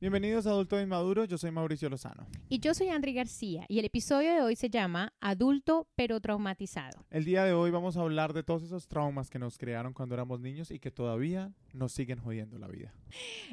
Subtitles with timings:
[0.00, 2.26] Bienvenidos a Adulto Inmaduro, yo soy Mauricio Lozano.
[2.48, 7.04] Y yo soy Andri García y el episodio de hoy se llama Adulto pero traumatizado.
[7.10, 10.14] El día de hoy vamos a hablar de todos esos traumas que nos crearon cuando
[10.14, 12.94] éramos niños y que todavía nos siguen jodiendo la vida.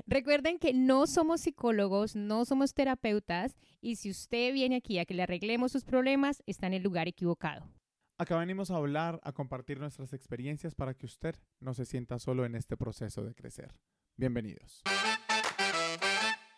[0.06, 5.16] Recuerden que no somos psicólogos, no somos terapeutas y si usted viene aquí a que
[5.16, 7.70] le arreglemos sus problemas, está en el lugar equivocado.
[8.18, 12.46] Acá venimos a hablar, a compartir nuestras experiencias para que usted no se sienta solo
[12.46, 13.76] en este proceso de crecer.
[14.16, 14.82] Bienvenidos.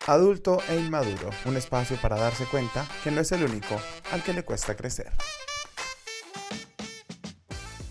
[0.10, 3.80] Adulto e Inmaduro, un espacio para darse cuenta que no es el único
[4.12, 5.12] al que le cuesta crecer.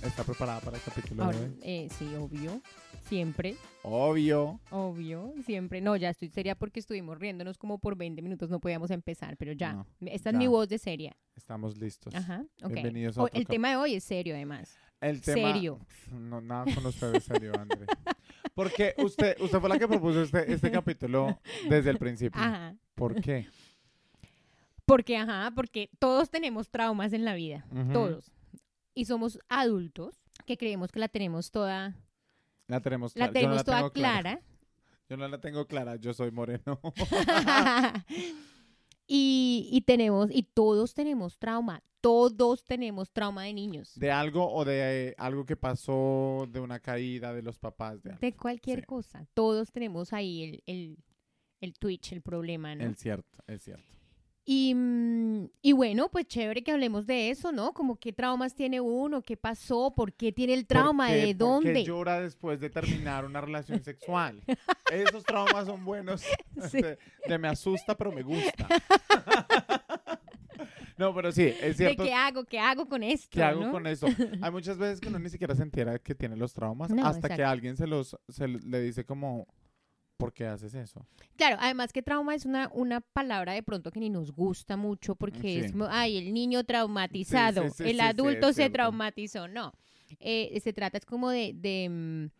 [0.03, 2.61] ¿Está preparada para el capítulo Ahora, eh, sí, obvio.
[3.09, 3.55] Siempre,
[3.85, 4.59] Obvio.
[4.71, 5.81] obvio, siempre.
[5.81, 9.53] No, ya estoy seria porque estuvimos riéndonos como por 20 minutos, no podíamos empezar, pero
[9.53, 9.75] ya.
[9.75, 11.17] No, Esta es mi voz de seria.
[11.37, 12.13] Estamos listos.
[12.17, 12.73] Ajá, ok.
[12.73, 14.77] Bienvenidos a O- otro el tema de hoy es serio, además.
[15.01, 15.53] El tema...
[15.53, 15.79] Serio.
[16.11, 17.87] No, nada con ustedes serio, André.
[18.59, 21.39] Porque usted, usted fue la que propuso este, este capítulo
[21.71, 22.43] desde el principio.
[22.43, 22.75] Ajá.
[22.97, 23.47] ¿Por qué?
[24.85, 27.65] Porque, ajá, porque todos tenemos traumas en la vida.
[27.93, 28.33] Todos.
[28.95, 31.95] Y somos adultos que creemos que la tenemos toda,
[32.67, 33.31] La tenemos la clara.
[33.31, 34.41] No tenemos la toda tengo clara.
[35.09, 36.81] Yo no la tengo clara, yo soy moreno.
[39.09, 41.83] y, y tenemos, y todos tenemos trauma.
[42.01, 43.93] Todos tenemos trauma de niños.
[43.99, 48.01] De algo o de eh, algo que pasó, de una caída de los papás.
[48.05, 48.21] De, algo.
[48.21, 48.87] De cualquier Sí.
[48.87, 49.27] cosa.
[49.35, 50.99] Todos tenemos ahí el, el,
[51.61, 52.85] el twitch, el problema, ¿no?
[52.85, 53.98] Es cierto, es cierto.
[54.51, 57.75] Y, mm, y bueno, pues chévere que hablemos de eso, ¿no?
[57.75, 61.35] Como qué traumas tiene uno, qué pasó, por qué tiene el trauma, ¿Por qué- de
[61.35, 61.85] por qué dónde.
[61.85, 64.43] llora después de terminar una relación sexual?
[64.91, 66.23] Esos traumas son buenos.
[66.71, 66.81] Sí.
[66.81, 68.67] De, de me asusta, pero me gusta.
[70.97, 72.05] no, pero sí, es de cierto.
[72.05, 73.71] qué hago, qué hago con esto, ¿Qué hago ¿no?
[73.71, 74.07] con eso?
[74.41, 77.29] Hay muchas veces que uno ni siquiera se entera que tiene los traumas No, hasta
[77.29, 79.47] que alguien se los se le dice como
[80.19, 81.07] ¿por qué haces eso?
[81.37, 85.15] Claro, además que trauma es una, una palabra de pronto que ni nos gusta mucho
[85.15, 85.79] porque es Sí.
[85.89, 89.49] ay, el niño traumatizado, Sí, sí, sí, el adulto se traumatizó.
[89.49, 89.73] No,
[90.21, 92.31] Eh, se trata es como de, de, mm,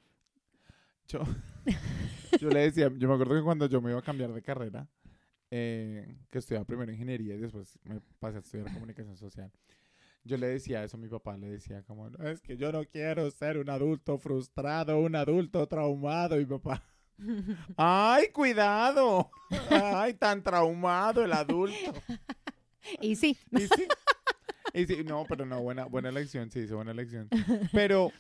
[1.09, 1.21] Yo,
[2.41, 4.87] yo le decía, yo me acuerdo que cuando yo me iba a cambiar de carrera,
[5.51, 9.51] eh, que estudiaba primero ingeniería y después me pasé a estudiar comunicación social.
[10.25, 12.85] Yo le decía eso a mi papá, le decía como, "No, es que yo no
[12.85, 16.37] quiero ser un adulto frustrado, un adulto traumado.
[16.37, 16.83] Y mi papá,
[17.77, 19.31] ¡ay, cuidado!
[19.71, 21.93] ¡Ay, tan traumado el adulto!
[23.01, 23.87] y sí, Y sí,
[24.75, 27.29] y sí, no, pero no, buena, buena elección, sí, hizo buena elección.
[27.73, 28.11] Pero,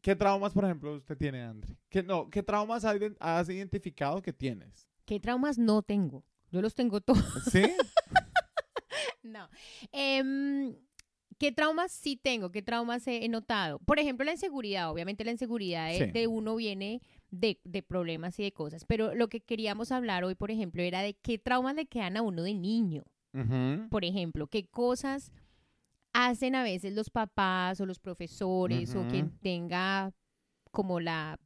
[0.00, 1.76] ¿qué traumas, por ejemplo, usted tiene, André?
[1.88, 4.86] ¿Qué, no, ¿Qué traumas has ident- has identificado que tienes?
[5.04, 6.24] ¿qué traumas no tengo?
[6.52, 7.24] Yo los tengo todos.
[7.50, 7.62] ¿Sí?
[9.22, 9.48] no.
[9.92, 10.74] Em,
[11.38, 12.50] ¿Qué traumas sí tengo?
[12.52, 13.78] ¿Qué traumas he, notado?
[13.80, 14.90] Por ejemplo, la inseguridad.
[14.90, 16.06] Obviamente la inseguridad Sí.
[16.06, 18.84] de uno viene de, de problemas y de cosas.
[18.84, 22.22] Pero lo que queríamos hablar hoy, por ejemplo, era de qué traumas le quedan a
[22.22, 23.04] uno de niño.
[23.90, 25.30] Por ejemplo, qué cosas
[26.12, 30.12] hacen a veces los papás o los profesores o quien tenga
[30.72, 31.38] como la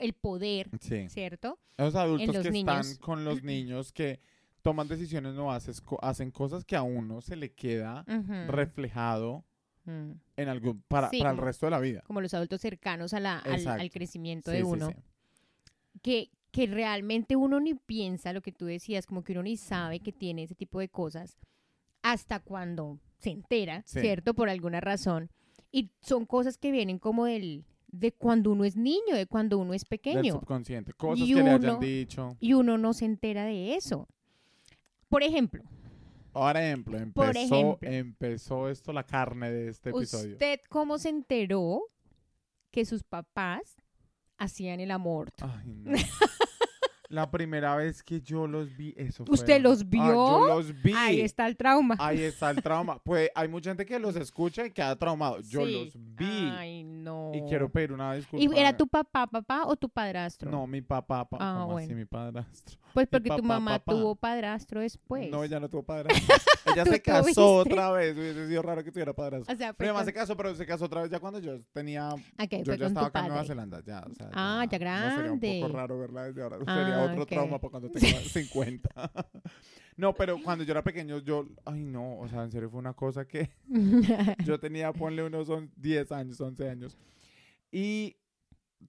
[0.00, 1.08] el poder, Sí.
[1.08, 1.60] ¿cierto?
[1.76, 2.86] Esos adultos los que niños.
[2.88, 4.18] están con los niños que
[4.62, 8.04] toman decisiones no haces, hacen cosas que a uno se le queda
[8.48, 9.44] reflejado
[9.86, 10.12] Mm.
[10.36, 12.02] en algún para, Sí, para el como- resto de la vida.
[12.06, 14.88] Como los adultos cercanos a la, al, al crecimiento Sí, de uno.
[14.88, 14.94] sí.
[16.02, 20.00] Que, que realmente uno ni piensa lo que tú decías, como que uno ni sabe
[20.00, 21.36] que tiene ese tipo de cosas
[22.02, 23.82] hasta cuando se entera.
[23.86, 24.34] ¿cierto?
[24.34, 25.30] Por alguna razón.
[25.72, 29.72] Y son cosas que vienen como del de cuando uno es niño, de cuando uno
[29.74, 30.32] es Del pequeño.
[30.34, 30.92] subconsciente.
[30.94, 32.36] Cosas Y que le hayan uno- dicho.
[32.40, 34.08] y uno no se entera de eso.
[35.08, 35.62] Por ejemplo,
[36.34, 37.78] Por ejemplo, empezó, Por ejemplo.
[37.82, 40.32] empezó esto la carne de este episodio.
[40.32, 41.82] ¿usted cómo se enteró
[42.70, 43.76] que sus papás
[44.36, 45.30] hacían el amor?
[45.40, 45.92] Ay, no.
[47.10, 49.34] La primera vez que yo los vi, eso fue.
[49.34, 50.04] ¿Usted los Ah, vio?
[50.04, 50.92] yo los vi.
[50.96, 51.96] Ahí está el trauma.
[51.98, 52.98] Ahí está el trauma.
[53.04, 55.40] Pues hay mucha gente que los escucha y queda traumado.
[55.40, 55.84] Yo Sí.
[55.84, 56.48] los vi.
[56.56, 57.30] Ay, no.
[57.34, 58.42] Y quiero pedir una disculpa.
[58.42, 60.50] ¿Y era tu papá, papá o tu padrastro?
[60.50, 61.98] No, mi papá, pa- Ah, ¿cómo así bueno.
[62.00, 62.78] mi padrastro?
[62.94, 63.92] Pues porque tu papá, mamá papá.
[63.92, 65.28] tuvo padrastro después.
[65.30, 66.14] No, ella no tuvo padrastro.
[66.74, 67.40] ella ¿Tú se casó tuviste?
[67.42, 68.16] otra vez.
[68.16, 69.52] Hubiese sido raro que tuviera padrastro.
[69.52, 72.08] O sea, Mi mamá se casó, pero se casó otra vez ya cuando yo tenía...
[72.14, 73.44] Ok, yo ya estaba acá en Nueva.
[73.44, 74.04] Zelanda, ya.
[74.10, 75.58] o sea, Ah, ya No sería un grande.
[75.60, 76.58] poco raro verla desde ahora.
[76.66, 77.28] Ah, otro ok.
[77.28, 79.10] trauma para cuando tenga 50.
[79.96, 81.46] no, pero cuando yo era pequeño, yo...
[81.64, 83.50] Ay, no, o sea, en serio fue una cosa que...
[84.44, 86.98] Yo tenía, ponle unos on- 10 años, 11 años.
[87.70, 88.16] Y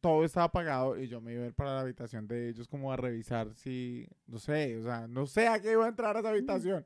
[0.01, 2.91] todo estaba apagado y yo me iba a ir para la habitación de ellos como
[2.91, 6.19] a revisar si, no sé, o sea, no sé a qué iba a entrar a
[6.19, 6.85] esa habitación.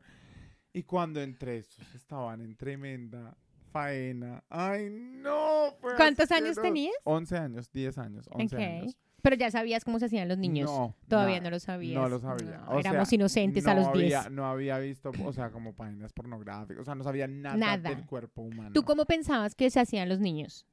[0.71, 3.35] Y cuando entré, estos estaban en tremenda
[3.71, 4.43] faena.
[4.49, 5.75] Ay, no.
[5.97, 6.95] ¿Cuántos años tenías?
[7.03, 8.61] 11 años, 10 años, 11 Ok.
[8.61, 8.97] años.
[9.21, 10.69] Pero ya sabías cómo se hacían los niños.
[10.69, 11.95] No, Todavía no lo sabías.
[12.01, 12.57] No lo sabía.
[12.65, 14.15] No, O éramos inocentes a los 10.
[14.15, 16.81] había- No había visto, o sea, como páginas pornográficas.
[16.81, 17.89] O sea, no sabía nada, Nada.
[17.89, 18.71] del cuerpo humano.
[18.73, 20.65] ¿Tú cómo pensabas que se hacían los niños?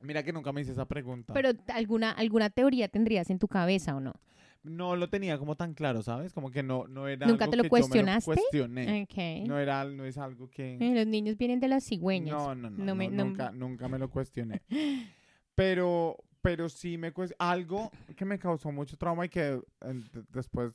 [0.00, 1.34] Mira que nunca me hice esa pregunta.
[1.34, 4.14] Pero alguna, alguna teoría tendrías en tu cabeza o no?
[4.62, 6.34] no lo tenía como tan claro, ¿sabes?
[6.34, 8.30] Como que no, no era ¿Nunca algo te lo que cuestionaste?
[8.52, 9.02] Yo me lo cuestioné.
[9.42, 9.48] Ok.
[9.48, 10.74] No era, no es algo que...
[10.78, 12.36] Eh, los niños vienen de las cigüeñas.
[12.36, 14.60] No, no, no, No me- no, no- nunca, nunca me lo cuestioné.
[15.54, 17.36] Pero, pero sí me cuestioné.
[17.38, 20.72] Algo que me causó mucho trauma y que eh, después,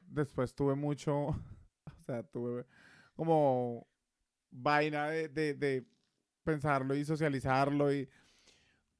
[0.00, 2.66] después tuve mucho, o sea, tuve
[3.14, 3.86] como
[4.50, 5.86] vaina de, de, de
[6.44, 8.08] pensarlo y socializarlo y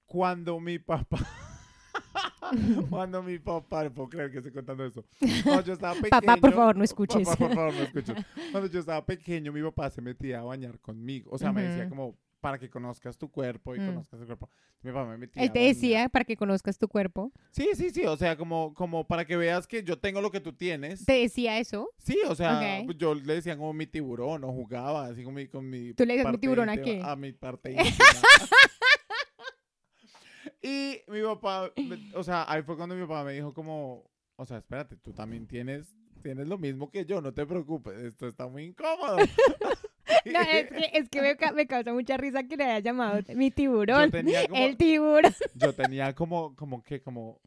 [0.07, 1.19] cuando mi papá,
[2.91, 5.05] cuando mi papá, no puedo creer que estoy contando esto.
[5.45, 7.27] Cuando yo estaba pequeño, Papá, por favor, no escuches.
[7.27, 8.25] Papá, por favor, no escuches.
[8.53, 11.31] Cuando yo estaba pequeño, mi papá se metía a bañar conmigo.
[11.33, 13.87] O sea, me decía como, para que conozcas tu cuerpo y Mm.
[13.87, 14.51] conozcas tu cuerpo.
[14.83, 17.33] Mi papá me metía Él te decía para que conozcas tu cuerpo.
[17.51, 18.05] Sí, sí, sí.
[18.05, 21.05] O sea, como, como para que veas que yo tengo lo que tú tienes.
[21.05, 21.91] ¿Te decía eso?
[21.99, 22.87] Sí, o sea, Ok.
[22.87, 26.05] pues yo le decía como mi tiburón o jugaba así con mi, con mi ¿Tú
[26.05, 27.01] le decías mi tiburón a qué?
[27.03, 27.75] A mi parte
[30.63, 31.71] y mi papá,
[32.15, 34.05] o sea, ahí fue cuando mi papá me dijo como,
[34.37, 38.27] o sea, espérate, tú también tienes, tienes lo mismo que yo, no te preocupes, esto
[38.29, 39.17] está muy incómodo.
[40.25, 43.51] No, es que, es que me, me causa mucha risa que le haya llamado mi
[43.51, 44.11] tiburón.
[44.11, 45.33] como, El tiburón.
[45.55, 47.41] yo tenía como, como que, como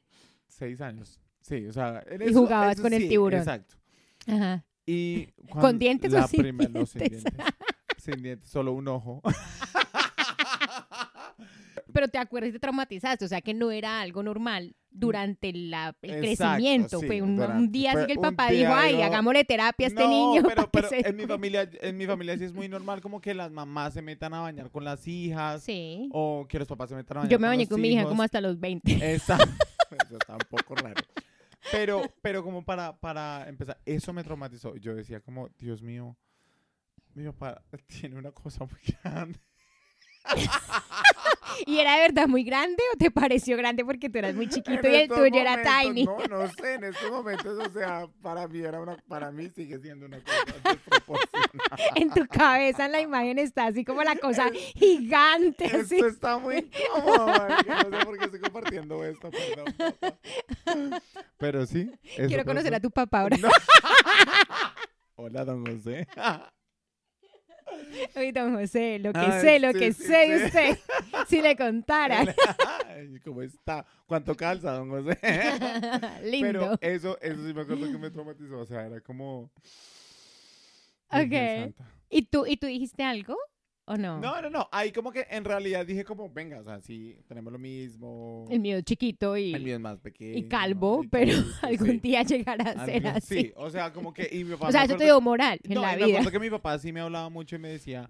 [0.47, 1.19] seis años.
[1.41, 3.39] Sí, o sea, en Y eso- jugabas eso con el tiburón.
[3.39, 3.75] Exacto.
[4.27, 4.63] Ajá.
[4.85, 7.23] Y ¿Con dientes o sin prima- no, sin dientes?
[7.23, 7.45] dientes.
[7.97, 9.21] Sin dientes, solo un ojo.
[11.99, 15.93] Pero te acuerdas y te traumatizaste, o sea que no era algo normal durante la,
[16.01, 16.99] el Exacto, crecimiento.
[17.01, 20.09] sí, fue un, día así que el papá dijo, ay, hagámosle terapia a este no,
[20.09, 20.47] niño.
[20.47, 23.33] pero, pero se en mi familia, en mi familia sí es muy normal como que
[23.33, 26.07] las mamás se metan a bañar con las hijas Sí.
[26.13, 28.23] o que los papás se metan a bañar Yo me bañé con mi hija como
[28.23, 29.13] hasta los 20.
[29.13, 29.45] Exacto.
[30.05, 31.01] Eso está un poco raro.
[31.69, 34.77] Pero, pero como para, para empezar, eso me traumatizó.
[34.77, 36.15] Yo decía como, Dios mío,
[37.13, 39.37] mi papá tiene una cosa muy grande.
[41.65, 44.87] ¿Y era de verdad muy grande o te pareció grande porque tú eras muy chiquito
[44.87, 46.05] En y el tuyo era tiny?
[46.05, 49.79] No, no sé, en estos momentos, o sea, para mí era una, para mí sigue
[49.79, 51.49] siendo una cosa desproporcionada.
[51.95, 55.65] En tu cabeza en la imagen está así como la cosa gigante.
[55.65, 55.95] así.
[55.95, 59.73] Esto está muy incómodo, No sé por qué estoy compartiendo esto, perdón.
[59.73, 60.17] papá.
[61.37, 61.91] Pero sí.
[62.15, 63.37] Quiero conocer a tu papá ahora.
[63.37, 63.49] No.
[65.15, 66.07] Hola, don José.
[68.15, 70.45] Uy, don José, lo que sé, lo sí, que sí, sé de sí.
[70.45, 70.79] usted.
[71.27, 72.25] Si le contara.
[73.23, 73.85] ¿Cómo está?
[74.05, 75.17] ¿Cuánto calza, don José?
[76.23, 76.77] Lindo.
[76.77, 78.59] Pero eso, eso sí me acuerdo que me traumatizó.
[78.59, 79.51] O sea, era como.
[81.11, 81.73] Ok.
[82.09, 83.37] ¿Y tú, ¿Y tú dijiste algo
[83.89, 84.19] o no?
[84.19, 84.69] No, no, no.
[84.71, 88.45] Ahí como que en realidad dije como, venga, o sea, sí, tenemos lo mismo.
[88.49, 90.37] El mío chiquito y, El mío es más pequeño.
[90.37, 93.41] y calvo, pero algún día llegará a ser así.
[93.41, 94.29] Sí, o sea, como que.
[94.31, 96.17] Y mi papá o sea, eso te dio moral en no, la y me vida.
[96.19, 98.09] acuerdo que mi papá sí me hablaba mucho y me decía,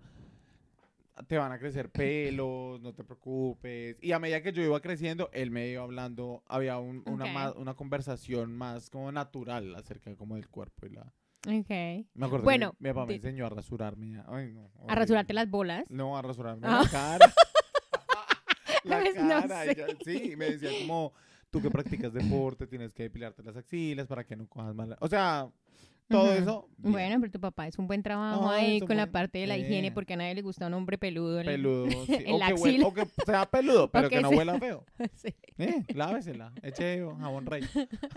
[1.28, 3.98] te van a crecer pelos, no te preocupes.
[4.02, 7.56] Y a medida que yo iba creciendo, él me iba hablando, había un- una, más-
[7.56, 11.14] una conversación más como natural acerca como del cuerpo y la...
[11.48, 11.70] Ok.
[11.70, 14.22] Me acuerdo Bueno, que mi, mi papá me enseñó a rasurarme.
[14.28, 15.86] Ay, no, A rasurarte las bolas.
[15.90, 16.82] No, a rasurarme Ah.
[16.84, 17.34] la cara.
[18.84, 19.48] la Pues cara.
[19.66, 19.98] sé.
[20.06, 21.14] sí, me decía como,
[21.50, 24.98] tú que practicas deporte, tienes que depilarte las axilas para que no cojas mal.
[25.00, 25.50] O sea,
[26.10, 26.70] todo eso.
[26.78, 26.92] bien.
[26.92, 29.58] Bueno, pero tu papá es un buen trabajo Ah, ahí con la parte de la
[29.58, 29.92] higiene eh.
[29.92, 31.40] porque a nadie le gusta un hombre peludo.
[31.40, 31.88] el- peludo.
[32.06, 34.86] sí, o, que o sea peludo, pero que, que no sea- huela feo.
[35.14, 35.34] Sí.
[35.58, 36.54] Eh, lávesela.
[36.64, 37.64] Eche jabón rey.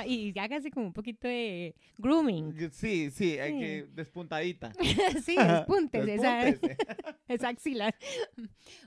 [0.07, 2.71] Y hágase como un poquito de grooming.
[2.73, 3.59] Sí, sí, hay Sí.
[3.59, 4.73] que despuntadita.
[5.25, 6.77] sí, despuntes esa, Despúntese.
[7.29, 7.95] esa axila.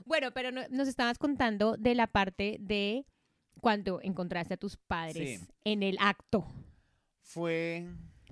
[0.04, 3.04] Bueno, pero no- nos estabas contando de la parte de
[3.60, 5.46] cuando encontraste a tus padres Sí.
[5.64, 6.46] en el acto.
[7.22, 7.86] Fue.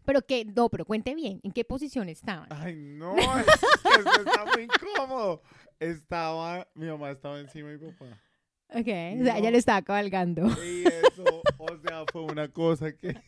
[0.05, 2.47] Pero que, no, pero cuente bien, ¿en qué posición estaban?
[2.51, 5.43] Ay, no, esto está muy incómodo.
[5.81, 6.69] Estaba.
[6.75, 8.21] Mi mamá estaba encima de mi papá.
[8.69, 8.89] Ok,
[9.21, 10.47] o sea, ella lo estaba cabalgando.
[10.65, 13.09] Y eso, o sea, fue una cosa que.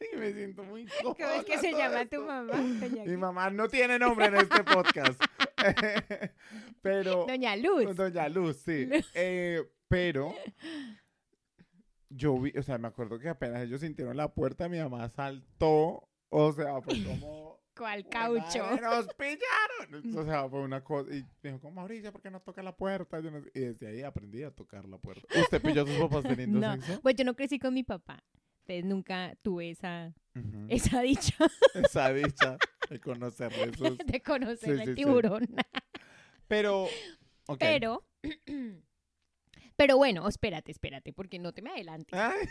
[0.00, 1.16] Ay, me siento muy incómodo.
[1.16, 2.52] ¿Cómo es que se llama tu mamá?
[2.52, 5.20] Doña, Mi mamá no tiene nombre en este podcast.
[6.82, 7.26] pero.
[7.26, 7.96] Doña Luz.
[7.96, 8.88] Doña Luz, sí.
[9.14, 10.34] Eh, pero
[12.14, 16.08] yo vi, o sea, me acuerdo que apenas ellos sintieron la puerta, mi mamá saltó.
[16.28, 17.52] O sea, fue como.
[17.74, 18.58] ¿Cuál caucho?
[18.64, 20.18] "Madre, ¡Nos pillaron!
[20.18, 21.10] O sea, fue una cosa.
[21.14, 23.20] Y me dijo, como Mauricio, ¿por qué no toca la puerta?
[23.22, 23.38] No.
[23.54, 25.26] Y desde ahí aprendí a tocar la puerta.
[25.40, 26.72] ¿Usted pilló a sus papás teniendo No.
[26.74, 27.00] sexo?
[27.00, 28.22] Pues yo no crecí con mi papá.
[28.60, 30.14] Entonces nunca tuve esa,
[30.68, 31.34] esa dicha
[31.74, 32.58] Esa dicha
[32.90, 33.98] de conocerle esos.
[33.98, 34.94] de conocer Sí, el sí, sí.
[34.94, 35.48] tiburón.
[36.46, 36.84] Pero.
[37.46, 37.58] ok.
[37.58, 38.04] Pero
[39.76, 42.18] Pero bueno, espérate, espérate, porque no te me adelantes.
[42.18, 42.48] Ay,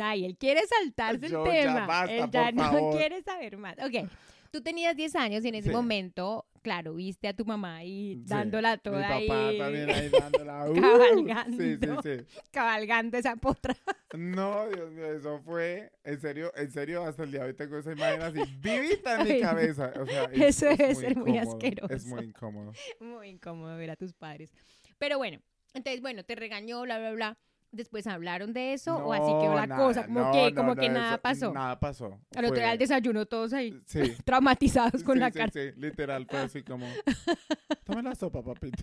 [0.00, 1.86] Ay, él quiere saltarse Yo el ya tema.
[1.86, 2.96] basta, él ya por no favor.
[2.96, 3.76] quiere saber más.
[3.78, 4.08] Ok.
[4.50, 5.74] Tú tenías 10 años y en ese Sí.
[5.74, 8.22] momento, claro, viste a tu mamá ahí sí.
[8.26, 10.70] dándola Mi toda papá ahí, también ahí dándola.
[10.70, 11.62] uh, cabalgando.
[11.62, 12.40] Sí, sí, sí.
[12.50, 13.76] cabalgando esa potra.
[14.16, 17.76] No, Dios mío, eso fue, en serio, en serio, hasta el día de hoy tengo
[17.78, 19.92] esa imagen así vivita en mi cabeza.
[20.00, 22.08] O sea, Eso debe ser muy Es asqueroso.
[22.08, 22.72] muy incómodo.
[23.00, 24.50] Muy incómodo ver a tus padres.
[24.98, 25.38] Pero bueno,
[25.76, 27.38] entonces, bueno, te regañó, bla, bla, bla.
[27.72, 30.74] Después hablaron de eso o así quedó la No, cosa, como no, que, no, como
[30.74, 31.52] no, que eso- nada pasó.
[31.52, 32.20] Nada pasó.
[32.34, 34.00] Al otro día al desayuno todos ahí Sí.
[34.24, 35.50] traumatizados con sí, la sí, cara.
[35.52, 36.86] sí, literal, fue así como,
[37.84, 38.82] tome la sopa, papito.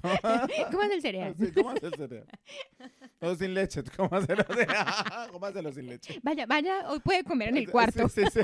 [0.69, 1.33] ¿Cómo es el cereal?
[1.39, 2.27] Así, ¿cómo hace el cereal?
[3.19, 4.45] Todo sin leche, ¿cómo hacerlo?
[5.31, 6.19] ¿Cómo hacerlo sin leche?
[6.21, 8.07] Vaya, vaya, hoy puede comer en el cuarto.
[8.09, 8.41] Sí, sí, sí.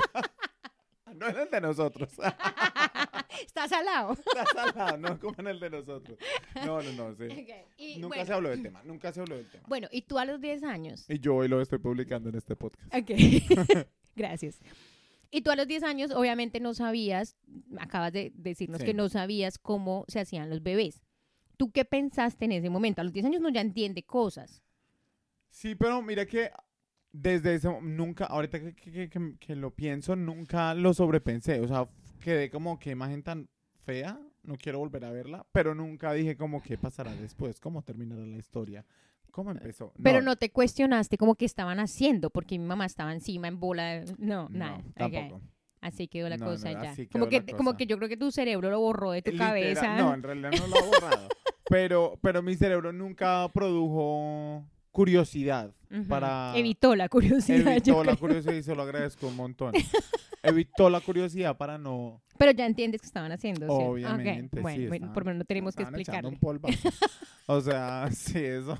[1.18, 2.12] No en el de nosotros.
[3.46, 4.12] Está salado.
[4.26, 6.18] Está salado, no como en el de nosotros.
[6.66, 7.24] No, no, no, sí.
[7.24, 9.64] Ok, y Nunca bueno, se habló del tema, nunca se habló del tema.
[9.68, 11.04] bueno, y tú a los 10 años.
[11.08, 12.92] Y yo hoy lo estoy publicando en este podcast.
[12.94, 13.10] Ok,
[14.16, 14.58] gracias.
[15.30, 17.36] Y tú a los 10 años obviamente no sabías,
[17.78, 18.86] acabas de decirnos Sí.
[18.86, 21.00] que no sabías cómo se hacían los bebés.
[21.56, 23.00] ¿Tú qué pensaste en ese momento?
[23.00, 24.62] A los 10 años uno ya entiende cosas.
[25.48, 26.50] Sí, pero mira que
[27.12, 31.60] desde ese mo- nunca, ahorita que, que- que- que- lo pienso, nunca lo sobrepensé.
[31.60, 31.88] O sea,
[32.20, 33.48] quedé como que imagen tan
[33.84, 38.24] fea, no quiero volver a verla, pero nunca dije como qué pasará después, cómo terminará
[38.26, 38.84] la historia,
[39.30, 39.92] cómo empezó.
[40.02, 44.04] Pero no te cuestionaste como que estaban haciendo, porque mi mamá estaba encima en bola.
[44.18, 44.82] No, no, nada.
[44.94, 45.40] tampoco.
[45.80, 46.94] Así quedó la No, cosa no, ya.
[47.10, 47.76] Como que, la como cosa.
[47.78, 49.96] que yo creo que tu cerebro lo borró de tu Literal- cabeza.
[49.96, 51.28] No, en realidad no lo ha borrado.
[51.70, 55.74] pero, pero mi cerebro nunca produjo curiosidad
[56.08, 56.52] para...
[56.56, 57.72] Evitó la curiosidad.
[57.72, 58.18] Evitó la creo.
[58.18, 59.72] curiosidad y se lo agradezco un montón.
[60.42, 62.22] Evitó la curiosidad para no...
[62.38, 63.66] Pero ya entiendes que estaban haciendo.
[63.66, 64.88] Ok, Obviamente, Bueno, sí.
[64.88, 65.84] bueno, por lo menos no tenemos que
[66.40, 66.88] polvazo.
[67.46, 68.78] O sea, sí, eso.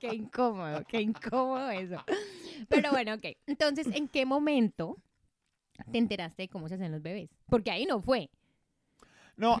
[0.00, 1.96] Qué incómodo, qué incómodo eso.
[2.68, 3.24] Pero bueno, ok.
[3.46, 4.96] Entonces, ¿en qué momento
[5.92, 7.28] te enteraste de cómo se hacen los bebés?
[7.50, 8.30] Porque ahí no fue.
[9.36, 9.60] No,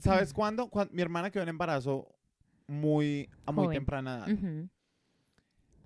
[0.00, 0.68] ¿sabes cuándo?
[0.68, 2.14] Cuan- Mi hermana quedó en embarazo
[2.72, 3.78] muy, a muy Joven.
[3.78, 4.32] temprana edad.
[4.32, 4.68] Ujú,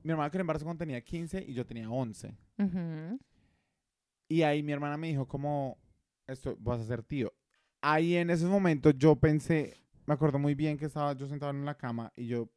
[0.02, 2.36] Mi hermana quedó en embarazo cuando tenía 15 y yo tenía 11.
[2.58, 3.18] ujú.
[4.28, 5.78] Y ahí mi hermana me dijo como,
[6.26, 7.32] esto, vas a ser tío.
[7.80, 9.76] Ahí en esos momentos yo pensé,
[10.06, 12.48] me acuerdo muy bien que estaba yo sentado en la cama y yo,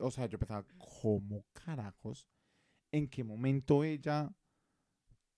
[0.00, 0.64] o sea, yo pensaba,
[1.02, 2.26] ¿cómo carajos?
[2.92, 4.30] ¿En qué momento ella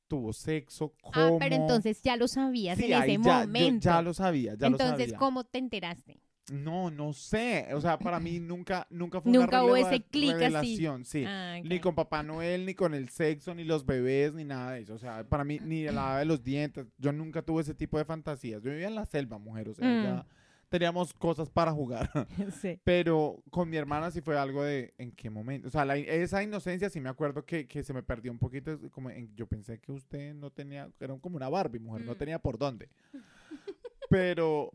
[0.09, 0.95] tuvo sexo?
[1.02, 1.12] ¿Cómo?
[1.17, 3.81] Ah, pero entonces ya lo sabías Sí, en ahí ese ya, yo momento.
[3.88, 5.19] ya lo sabía, ya lo entonces, sabía.
[5.19, 6.21] ¿cómo te enteraste?
[6.50, 7.69] No, no sé.
[7.75, 10.87] O sea, para mí nunca, nunca fue Nunca una hubo ese clic así.
[11.04, 11.25] sí.
[11.26, 11.59] Ah.
[11.62, 14.95] Ni con Papá Noel, ni con el sexo, ni los bebés, ni nada de eso.
[14.95, 16.87] O sea, para mí, ni el lavado de los dientes.
[16.99, 18.62] Yo nunca tuve ese tipo de fantasías.
[18.62, 19.69] Yo vivía en la selva, mujer.
[19.69, 20.02] O sea, Mm.
[20.04, 20.26] ya
[20.69, 22.11] teníamos cosas para jugar.
[22.61, 22.78] Sí.
[22.85, 25.69] Pero con mi hermana sí fue algo de en qué momento.
[25.69, 28.78] O sea, la- esa inocencia sí me acuerdo que, que se me perdió un poquito.
[28.90, 32.19] Como en- yo pensé que usted no tenía, era como una Barbie, mujer, no Mm.
[32.19, 32.88] tenía por dónde.
[34.09, 34.73] Pero,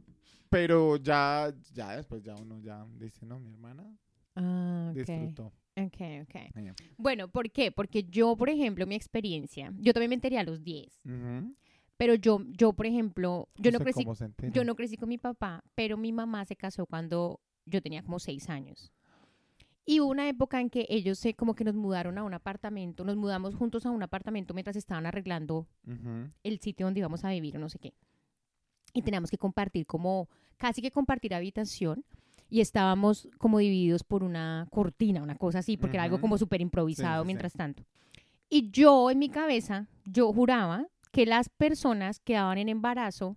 [0.56, 3.84] pero ya, ya después ya uno ya dice, no, mi hermana
[4.36, 4.96] Ah, ok.
[4.96, 5.52] disfrutó.
[5.76, 6.76] Ok, ok.
[6.96, 7.74] Bueno, ¿por qué?
[7.74, 11.54] Porque yo, por ejemplo, mi experiencia, yo también me enteré a los 10, ujú.
[11.98, 14.06] pero yo, yo por ejemplo, yo no crecí,
[14.54, 18.20] yo no crecí con mi papá, pero mi mamá se casó cuando yo tenía como
[18.20, 18.94] 6 años.
[19.86, 23.04] Y hubo una época en que ellos se, como que nos mudaron a un apartamento,
[23.04, 25.68] nos mudamos juntos a un apartamento mientras estaban arreglando
[26.44, 27.94] el sitio donde íbamos a vivir o no sé qué.
[28.96, 32.04] Y teníamos que compartir como, casi que compartir habitación.
[32.50, 36.62] Y estábamos como divididos por una cortina, una cosa así, porque era algo como súper
[36.62, 37.28] improvisado Sí, sí, sí.
[37.28, 37.84] mientras tanto.
[38.50, 43.36] Y yo en mi cabeza, yo juraba que las personas quedaban en embarazo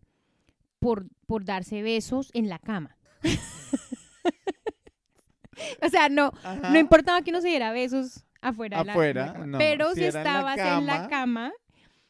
[0.78, 2.96] por, por darse besos en la cama.
[5.82, 6.70] o sea, no, Ajá.
[6.70, 8.78] no importaba que uno se diera besos afuera.
[8.78, 9.46] de la- de la Afuera, cama.
[9.46, 9.58] no.
[9.58, 11.52] Pero Si si, era en la estabas en la cama, cama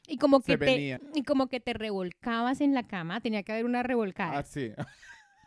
[0.09, 3.65] y como que te y como que te revolcabas en la cama, tenía que haber
[3.65, 4.39] una revolcada.
[4.39, 4.73] Así.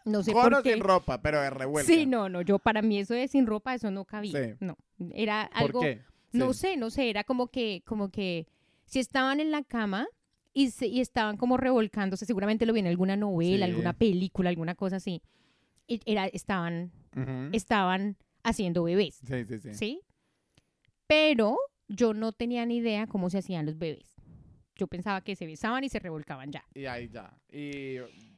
[0.06, 0.74] no sé Con por o qué.
[0.74, 1.92] sin ropa, pero de revuelta.
[1.92, 4.32] Sí, no, no, yo para mí eso de sin ropa eso no cabía.
[4.32, 4.54] Sí.
[4.60, 4.78] No,
[5.14, 6.02] era ¿Por algo qué?
[6.32, 6.60] no Sí.
[6.60, 8.48] sé, no sé, era como que como que
[8.86, 10.08] si estaban en la cama
[10.54, 13.72] y, se- y estaban como revolcándose, seguramente lo vi en alguna novela, Sí.
[13.72, 15.22] alguna película, alguna cosa así.
[16.06, 16.92] era estaban
[17.52, 19.20] estaban haciendo bebés.
[19.28, 19.74] Sí, sí, sí.
[19.74, 20.02] ¿sí?
[21.08, 24.11] Pero yo no tenía ni idea cómo se hacían los bebés.
[24.82, 26.66] Yo pensaba que se besaban y se revolcaban ya.
[26.74, 27.32] Y ahí ya.
[27.54, 27.98] Y...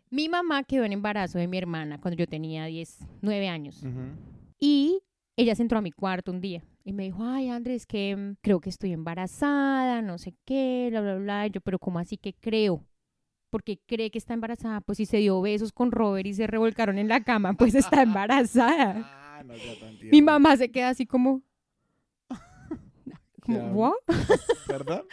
[0.10, 3.82] Mi mamá quedó en embarazo de mi hermana cuando yo tenía 10, 9 años.
[4.60, 5.00] Y
[5.38, 8.36] ella se entró a mi cuarto un día y me dijo, ay, Andrés, que mm,
[8.42, 11.48] creo que estoy embarazada, no sé qué, bla, bla, bla.
[11.48, 12.86] Y yo, pero ¿cómo así que creo?
[13.54, 14.82] porque cree que está embarazada.
[14.82, 18.02] Pues si se dio besos con Robert y se revolcaron en la cama, pues está
[18.02, 19.04] embarazada.
[19.06, 21.44] Ah, no tan Mi mamá se queda así como...
[23.44, 23.74] como habla?
[23.74, 23.94] ¿what?
[24.68, 25.04] ¿Perdón?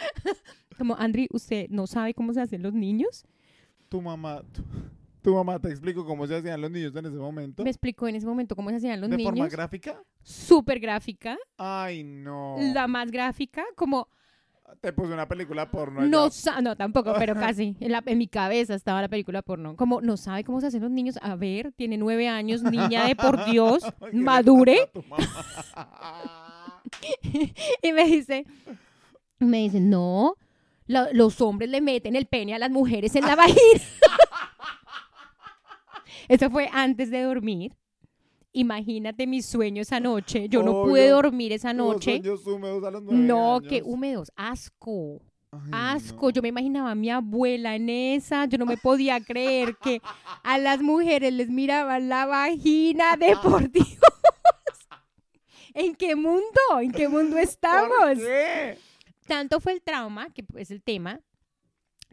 [0.78, 3.24] Como, Andri, ¿usted no sabe cómo se hacen los niños?
[3.88, 4.62] Tu mamá, tu,
[5.22, 7.62] tu mamá te explico cómo se hacían los niños en ese momento.
[7.64, 9.52] Me explicó en ese momento cómo se hacían los ¿De forma niños.
[9.52, 10.02] gráfica?
[10.22, 11.36] Súper gráfica.
[11.58, 12.56] Ay, no.
[12.72, 14.08] La más gráfica, como...
[14.80, 16.00] Te puse una película porno.
[16.02, 16.28] No,
[16.62, 17.76] no, tampoco, pero casi.
[17.80, 19.74] En, la- en mi cabeza estaba la película porno.
[19.74, 21.18] Como, no sabe cómo se hacen los niños.
[21.22, 24.88] A ver, tiene nueve años, niña de por Dios, ¿Qué le madure.
[27.82, 28.46] Y me dice,
[29.38, 30.36] me dice, no,
[30.86, 33.58] lo- los hombres le meten el pene a las mujeres en la vagina.
[36.28, 37.72] Eso fue antes de dormir.
[38.52, 40.48] Imagínate mis sueños esa noche.
[40.48, 41.14] Yo no pude Obvio.
[41.22, 42.20] dormir esa noche.
[42.20, 43.86] sueños húmedos a los nueve No, qué años.
[43.88, 45.20] húmedos, asco.
[45.52, 46.30] Ay, Asco, no.
[46.30, 50.00] yo me imaginaba a mi abuela en esa, yo no me podía creer que
[50.44, 53.98] a las mujeres les miraban la vagina de por Dios.
[55.74, 56.60] ¿En qué mundo?
[56.80, 58.18] ¿En qué mundo ¿Por estamos?
[58.18, 58.78] qué?
[59.26, 61.20] Tanto fue el trauma, que es el tema,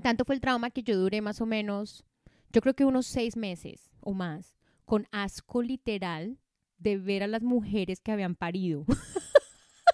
[0.01, 2.05] tanto fue el trauma que yo duré más o menos,
[2.51, 6.37] yo creo que unos seis meses o más, con asco literal
[6.77, 8.85] de ver a las mujeres que habían parido.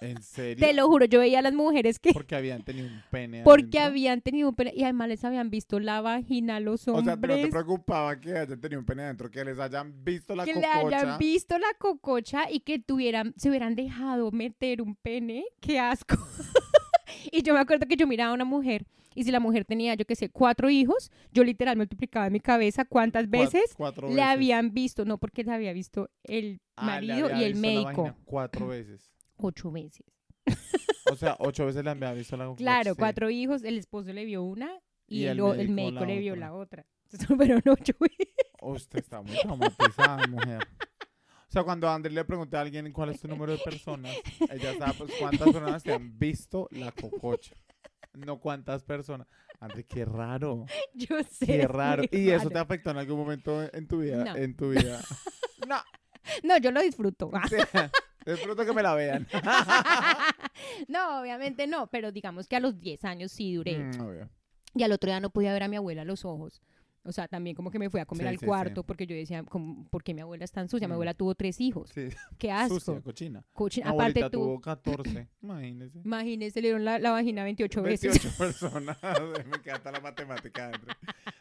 [0.04, 0.66] ¿En serio?
[0.66, 3.78] Te lo juro, yo veía a las mujeres que Porque habían tenido un pene Porque
[3.78, 3.82] adentro.
[3.84, 7.02] habían tenido un pene y además les habían visto la vagina a los O sea,
[7.02, 7.42] ¿no hombres.
[7.42, 9.30] te preocupaba que hayan tenido un pene adentro?
[9.30, 10.98] Que les hayan visto la que le cococha.
[10.98, 15.44] hayan visto la cococha y que tuvieran, se hubieran dejado meter un pene.
[15.60, 16.16] ¡Qué asco!
[17.32, 19.94] y yo me acuerdo que yo miraba a una mujer y si la mujer tenía,
[19.94, 24.14] yo qué sé, cuatro hijos, yo literal multiplicaba en mi cabeza cuántas veces cuatro le
[24.16, 24.28] veces.
[24.28, 27.66] habían visto, no porque le había visto el Ah, le marido había y el visto
[27.68, 28.02] la médico.
[28.02, 29.13] vagina Cuatro veces.
[29.36, 30.06] Ocho veces.
[31.12, 32.52] O sea, ocho veces le había visto la.
[32.56, 32.96] Claro, sí.
[32.98, 34.70] cuatro hijos, el esposo le vio una
[35.06, 36.46] y, Y el, el o- el médico médico, la le vio otra.
[36.46, 36.86] la otra.
[37.12, 38.34] Entonces fueron ocho veces.
[38.62, 40.66] Usted está muy traumatizada, mujer.
[41.46, 44.16] O sea, cuando a André le pregunté a alguien cuál es tu número de personas,
[44.50, 47.54] ella sabe pues cuántas personas te han visto la cococha.
[48.14, 49.26] No cuántas personas.
[49.60, 50.64] André, qué raro.
[50.94, 51.46] Yo sé.
[51.46, 52.02] Qué raro.
[52.10, 52.50] ¿Y eso raro.
[52.50, 54.24] te afectó en algún momento en tu vida?
[54.24, 54.36] No.
[54.36, 55.00] En tu vida.
[55.68, 55.76] No.
[56.42, 57.30] No, yo lo disfruto.
[57.50, 57.56] Sí.
[58.26, 59.26] Disfruto que me la vean.
[60.88, 63.78] no, obviamente no, pero digamos que a los 10 años sí duré.
[63.78, 64.28] Mm, obvio.
[64.74, 66.60] Y al otro día no podía ver a mi abuela a los ojos.
[67.06, 68.84] O sea, también como que me fui a comer Sí, al sí, cuarto sí.
[68.86, 70.88] porque yo decía, como, ¿por qué mi abuela es tan sucia?
[70.88, 70.94] Mi Mm.
[70.94, 71.92] abuela tuvo tres hijos.
[72.38, 72.80] Qué asco.
[72.80, 73.44] Sucia, cochina.
[73.52, 73.90] Cochina.
[73.90, 75.28] Mi Aparte tú, tuvo 14.
[75.42, 76.00] Imagínese.
[76.02, 78.10] imagínese, le dieron la, la vagina 28 veces.
[78.22, 78.96] 28 personas.
[79.46, 80.94] Me encanta la matemática, André.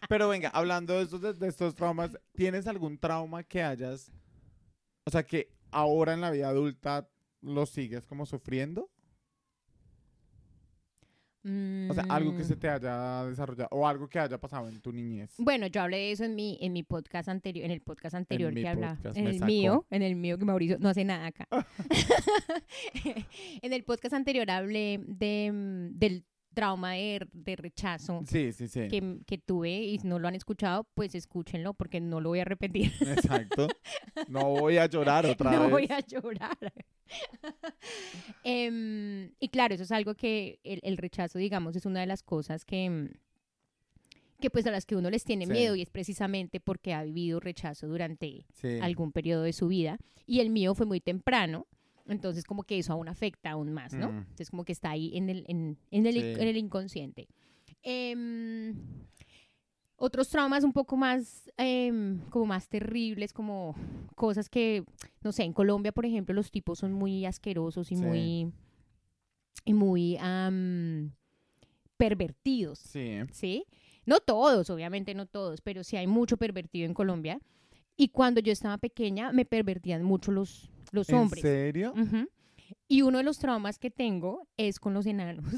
[0.09, 4.11] Pero venga, hablando de estos, de, de estos traumas, ¿tienes algún trauma que hayas,
[5.05, 7.09] o sea, que ahora en la vida adulta
[7.41, 8.89] lo sigues como sufriendo?
[11.45, 12.59] O sea, algo que se Mm.
[12.59, 15.33] te haya desarrollado o algo que haya pasado en tu niñez.
[15.37, 18.53] Bueno, yo hablé de eso en mi, en mi podcast anterior, en el podcast anterior
[18.53, 18.97] que hablaba.
[19.13, 19.45] En el sacó.
[19.45, 21.45] mío, en el mío que Mauricio no hace nada acá.
[23.61, 28.87] en el podcast anterior hablé de, mm, del trauma de, de rechazo Sí, sí, sí.
[28.87, 32.39] que, que tuve y si no lo han escuchado, pues escúchenlo porque no lo voy
[32.39, 32.91] a repetir.
[33.01, 33.67] Exacto.
[34.29, 35.71] No voy a llorar otra no vez.
[35.71, 36.57] voy a llorar.
[38.43, 42.23] Em, y claro, eso es algo que el, el rechazo, digamos, es una de las
[42.23, 43.11] cosas que,
[44.39, 47.39] que pues a las que uno les tiene miedo y es precisamente porque ha vivido
[47.39, 48.45] rechazo durante
[48.81, 49.97] algún periodo de su vida.
[50.25, 51.67] Y el mío fue muy temprano.
[52.05, 54.11] Entonces, como que eso aún afecta aún más, ¿no?
[54.11, 54.17] Mm.
[54.19, 56.19] Entonces, como que está ahí en el, en, en el, Sí.
[56.19, 57.27] en el inconsciente.
[57.81, 58.75] Em,
[59.95, 63.75] otros traumas un poco más, em, como más terribles, como
[64.15, 64.83] cosas que,
[65.21, 68.03] no sé, en Colombia, por ejemplo, los tipos son muy asquerosos y Sí.
[68.03, 68.51] muy,
[69.65, 71.11] y muy am,
[71.95, 72.79] pervertidos.
[72.79, 73.19] Sí.
[73.31, 73.65] ¿sí?
[74.05, 77.39] No todos, obviamente no todos, pero sí hay mucho pervertido en Colombia.
[77.95, 81.41] Y cuando yo estaba pequeña, me pervertían mucho los, los ¿En hombres.
[81.41, 81.93] serio?
[81.97, 82.29] Ujú.
[82.87, 85.45] Y uno de los traumas que tengo es con los enanos.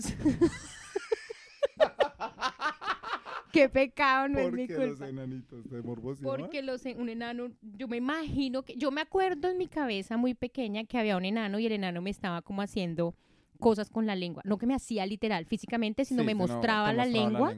[3.52, 5.08] Qué pecado, no es mi Porque los culpa.
[5.08, 6.24] enanitos de Morbosia.
[6.24, 10.18] Porque los, en- un enano, yo me imagino que, yo me acuerdo en mi cabeza
[10.18, 13.16] muy pequeña que había un enano y el enano me estaba como haciendo
[13.60, 14.42] cosas con la lengua.
[14.46, 17.56] No que me hacía literal físicamente, sino me mostraba, la, lengua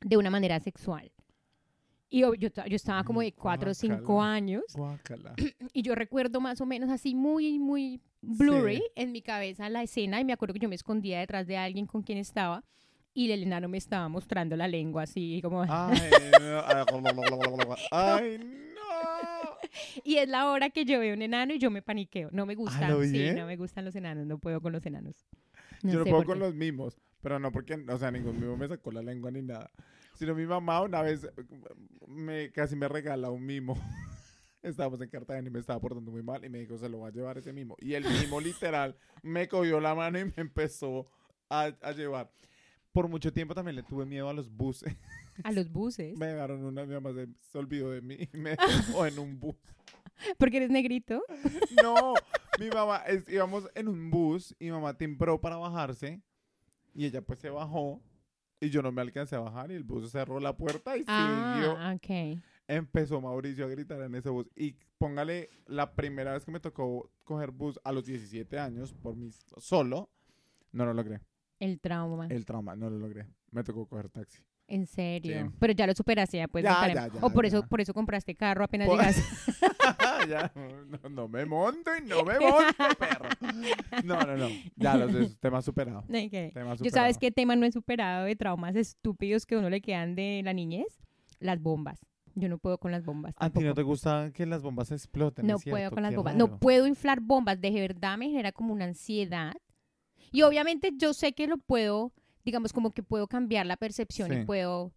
[0.00, 1.12] de una manera sexual.
[2.14, 5.34] Y yo, yo, ta- yo estaba como Ay, de cuatro o cinco años Guácala.
[5.72, 8.82] y yo recuerdo más o menos así muy, muy blurry Sí.
[8.96, 11.86] en mi cabeza la escena y me acuerdo que yo me escondía detrás de alguien
[11.86, 12.64] con quien estaba
[13.14, 15.62] y el enano me estaba mostrando la lengua así como...
[15.66, 15.98] Ay,
[16.40, 16.62] no.
[17.90, 18.82] Ay, no.
[20.04, 22.28] Y es la hora que yo veo un enano y yo me paniqueo.
[22.32, 22.90] No me gustan.
[22.90, 24.26] ¿lo Sí, no me gustan los enanos.
[24.26, 25.24] No puedo con los enanos.
[25.82, 26.40] No Yo no puedo con qué.
[26.40, 29.70] los mimos, pero no porque, o sea, ningún mimo me sacó la lengua ni nada.
[30.22, 31.28] Sino mi mamá una vez
[32.06, 33.74] me, casi me regala un mimo.
[34.62, 37.08] Estábamos en Cartagena y me estaba portando muy mal y me dijo, se lo va
[37.08, 37.74] a llevar ese mimo.
[37.80, 41.08] Y el mimo literal me cogió la mano y me empezó
[41.50, 42.30] a, a llevar.
[42.92, 44.96] Por mucho tiempo también le tuve miedo a los buses.
[45.42, 46.16] A los buses.
[46.20, 49.40] Me dejaron una, mi mamá se, se olvidó de mí y me dejó en un
[49.40, 49.56] bus.
[50.38, 51.20] Porque eres negrito.
[51.82, 52.14] No,
[52.60, 56.22] mi mamá, es- íbamos en un bus y mamá timbró para bajarse
[56.94, 58.00] y ella pues se bajó
[58.62, 61.76] y yo no me alcancé a bajar y el bus cerró la puerta y siguió.
[61.76, 62.40] Ah, ok.
[62.68, 67.10] Empezó Mauricio a gritar en ese bus y póngale la primera vez que me tocó
[67.24, 70.10] coger bus a los 17 años por mí solo,
[70.70, 71.20] no lo logré.
[71.58, 72.28] El trauma.
[72.28, 73.26] El trauma, no lo logré.
[73.50, 74.44] Me tocó coger taxi.
[74.72, 75.44] En serio.
[75.48, 75.54] Sí.
[75.58, 77.82] Pero ya lo superaste, ya puedes Ya, montar en- ya, ya, O por eso, por
[77.82, 79.22] eso compraste carro apenas Por- llegaste.
[81.02, 83.28] no, no me monto y no me monto, perro.
[84.04, 84.48] No, no, no.
[84.76, 86.04] Ya los temas superados.
[86.04, 86.52] Ok.
[86.54, 90.14] Temas Yo sabes qué tema no he superado de traumas estúpidos que uno le quedan
[90.14, 90.86] de la niñez.
[91.38, 92.00] Las bombas.
[92.34, 93.34] Yo no puedo con las bombas.
[93.38, 95.46] ¿A ti no te gusta que las bombas exploten?
[95.46, 96.32] No puedo con las bombas.
[96.34, 96.46] raro.
[96.48, 97.60] No puedo inflar bombas.
[97.60, 99.52] De verdad me genera como una ansiedad.
[100.30, 102.10] Y obviamente yo sé que lo puedo,
[102.44, 104.36] digamos, como que puedo cambiar la percepción Sí.
[104.40, 104.92] y puedo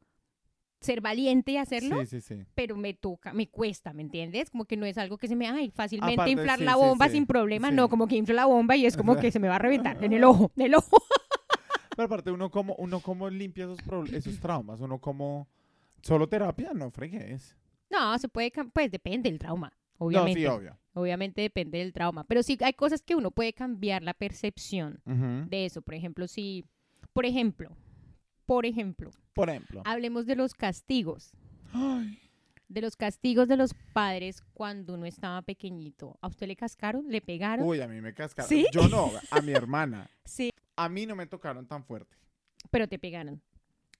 [0.81, 2.43] ser valiente y hacerlo, Sí, sí, sí.
[2.53, 4.49] pero me toca, me cuesta, ¿me entiendes?
[4.51, 7.10] Como que no es algo que se me, ay, fácilmente Aparte, inflar sí, la bomba
[7.10, 7.71] sin problema.
[7.71, 10.03] No, como que inflo la bomba y es como que se me va a reventar
[10.03, 10.97] en el ojo, en el ojo.
[11.95, 13.79] Pero aparte, uno como, uno como limpia esos,
[14.12, 14.81] esos traumas.
[14.81, 15.47] Uno como...
[16.01, 17.55] Solo terapia, no fregues.
[17.89, 20.41] No, se puede, pues depende del trauma, No, obviamente.
[20.41, 20.77] sí, obvio.
[20.93, 22.25] Obviamente depende del trauma.
[22.25, 25.49] Pero sí hay cosas que uno puede cambiar la percepción Ujú.
[25.49, 25.81] de eso.
[25.81, 26.65] Por ejemplo, si,
[27.15, 27.69] por ejemplo,
[28.45, 29.82] por ejemplo, Por ejemplo.
[29.86, 31.32] hablemos de los castigos.
[31.71, 32.19] Ay,
[32.67, 36.17] De los castigos de los padres cuando uno estaba pequeñito.
[36.21, 37.06] ¿A usted le cascaron?
[37.08, 37.65] ¿Le pegaron?
[37.65, 38.49] Uy, a mí me cascaron.
[38.49, 38.65] ¿Sí?
[38.73, 40.10] Yo no, a mi hermana.
[40.25, 40.51] Sí.
[40.75, 42.17] A mí no me tocaron tan fuerte.
[42.69, 43.41] Pero te pegaron.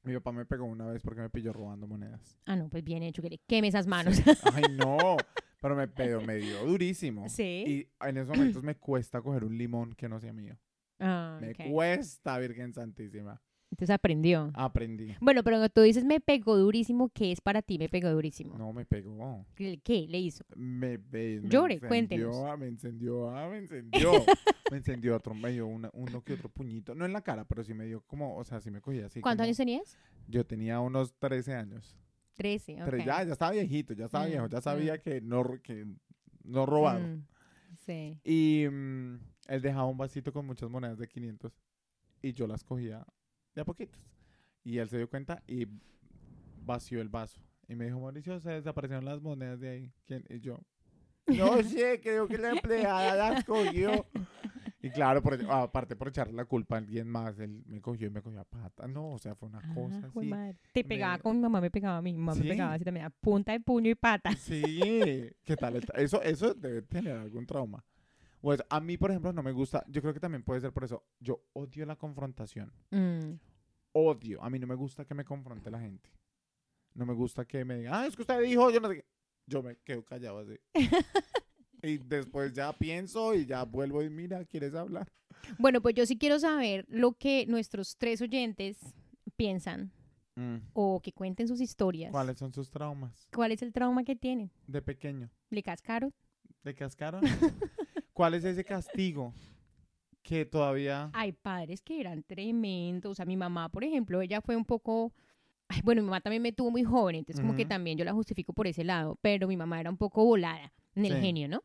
[0.04, 2.38] Mi papá me pegó una vez porque me pilló robando monedas.
[2.46, 4.18] Ah, no, pues bien hecho, que le queme esas manos.
[4.18, 4.24] Sí.
[4.54, 5.16] Ay, no.
[5.62, 7.28] Pero me, pero me dio durísimo.
[7.30, 7.64] Sí.
[7.66, 10.60] Y en esos momentos me cuesta coger un limón que no sea mío.
[11.00, 13.42] Ah, Me cuesta, Virgen Santísima.
[13.72, 14.52] Entonces aprendió.
[14.54, 15.16] Aprendí.
[15.20, 18.58] Bueno, pero cuando tú dices me pegó durísimo, ¿qué es para ti me pegó durísimo?
[18.58, 19.46] No, me pegó.
[19.56, 20.46] ¿Qué, qué le hizo?
[20.56, 22.36] Me, me, me Llore, encendió, cuéntenos.
[22.46, 24.12] ah, Me encendió, ah, me encendió.
[24.72, 26.96] me encendió otro, me dio una- uno que otro puñito.
[26.96, 29.20] No en la cara, pero sí me dio como, o sea, sí me cogía así.
[29.20, 29.98] ¿Cuántos como- años tenías?
[30.28, 31.98] Yo tenía unos 13 años.
[32.36, 32.86] Trece, ok.
[32.86, 34.62] Pero ya, ya estaba viejito, ya estaba Mm, viejo, ya mm.
[34.62, 35.86] sabía que no, que
[36.44, 37.02] no robar.
[37.02, 37.26] Mm,
[37.86, 38.20] sí.
[38.24, 41.54] Y mm, él dejaba un vasito con muchas monedas de 500
[42.22, 43.06] y yo las cogía
[43.54, 44.02] de a poquitos.
[44.64, 45.68] Y él se dio cuenta y
[46.66, 47.40] vació el vaso.
[47.68, 49.94] Y me dijo, Mauricio, se desaparecieron las monedas de ahí.
[50.06, 50.24] ¿Quién?
[50.30, 50.60] Y yo,
[51.28, 54.06] no sé, creo que la empleada las cogió.
[54.82, 58.12] Y claro, por, aparte por echarle la culpa a alguien más, él me cogió y
[58.12, 58.88] me cogió a pata.
[58.88, 60.30] No, o sea, fue una cosa Ah, jue así.
[60.30, 60.58] madre.
[60.74, 62.14] Te me- pegaba con mi mamá, me pegaba a mí.
[62.14, 62.42] Mi mamá ¿Sí?
[62.44, 64.32] me pegaba así también, a punta de puño y pata.
[64.36, 65.82] Sí, ¿qué tal?
[65.82, 67.84] tra- Eso, eso debe tener algún trauma.
[68.46, 70.84] Pues a mí, por ejemplo, no me gusta, yo creo que también puede ser por
[70.84, 72.72] eso, yo odio la confrontación.
[72.92, 73.40] Mm.
[73.94, 76.12] Odio, a mí no me gusta que me confronte la gente.
[76.94, 79.06] No me gusta que me digan, ah, es que usted dijo, yo no sé qué.
[79.48, 80.60] Yo me quedo callado así.
[81.82, 85.12] y después ya pienso y ya vuelvo y mira, ¿quieres hablar?
[85.58, 88.78] Bueno, pues yo sí quiero saber lo que nuestros tres oyentes
[89.36, 89.92] piensan
[90.74, 92.12] o que cuenten sus historias.
[92.12, 93.28] ¿Cuáles son sus traumas?
[93.34, 94.52] ¿Cuál es el trauma que tienen?
[94.68, 95.32] De pequeño.
[95.50, 96.14] ¿Le cascaron?
[96.64, 97.24] ¿De cascaron?
[98.16, 99.34] ¿Cuál es ese castigo
[100.24, 101.10] que todavía...
[101.12, 103.12] Hay padres que eran tremendos.
[103.12, 105.12] O sea, mi mamá, por ejemplo, ella fue un poco...
[105.68, 108.14] Ay, bueno, mi mamá también me tuvo muy joven, entonces como que también yo la
[108.14, 111.20] justifico por ese lado, pero mi mamá era un poco volada en el Sí.
[111.22, 111.62] genio, ¿no?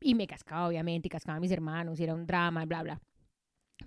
[0.00, 3.00] Y me cascaba, obviamente, y cascaba a mis hermanos, y era un drama, bla, bla.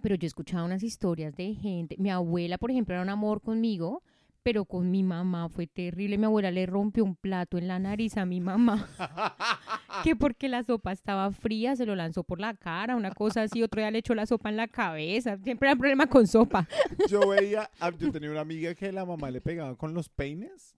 [0.02, 1.96] Pero yo escuchaba unas historias de gente.
[1.98, 4.02] Mi abuela, por ejemplo, era un amor conmigo,
[4.44, 6.18] pero con mi mamá fue terrible.
[6.18, 8.88] Mi abuela le rompió un plato en la nariz a mi mamá.
[10.04, 13.62] que porque la sopa estaba fría, se lo lanzó por la cara, una cosa así.
[13.64, 15.38] Otro día le echó la sopa en la cabeza.
[15.44, 16.68] Siempre era un problema con sopa.
[17.10, 20.76] Yo veía, ah, yo tenía una amiga que la mamá le pegaba con los peines.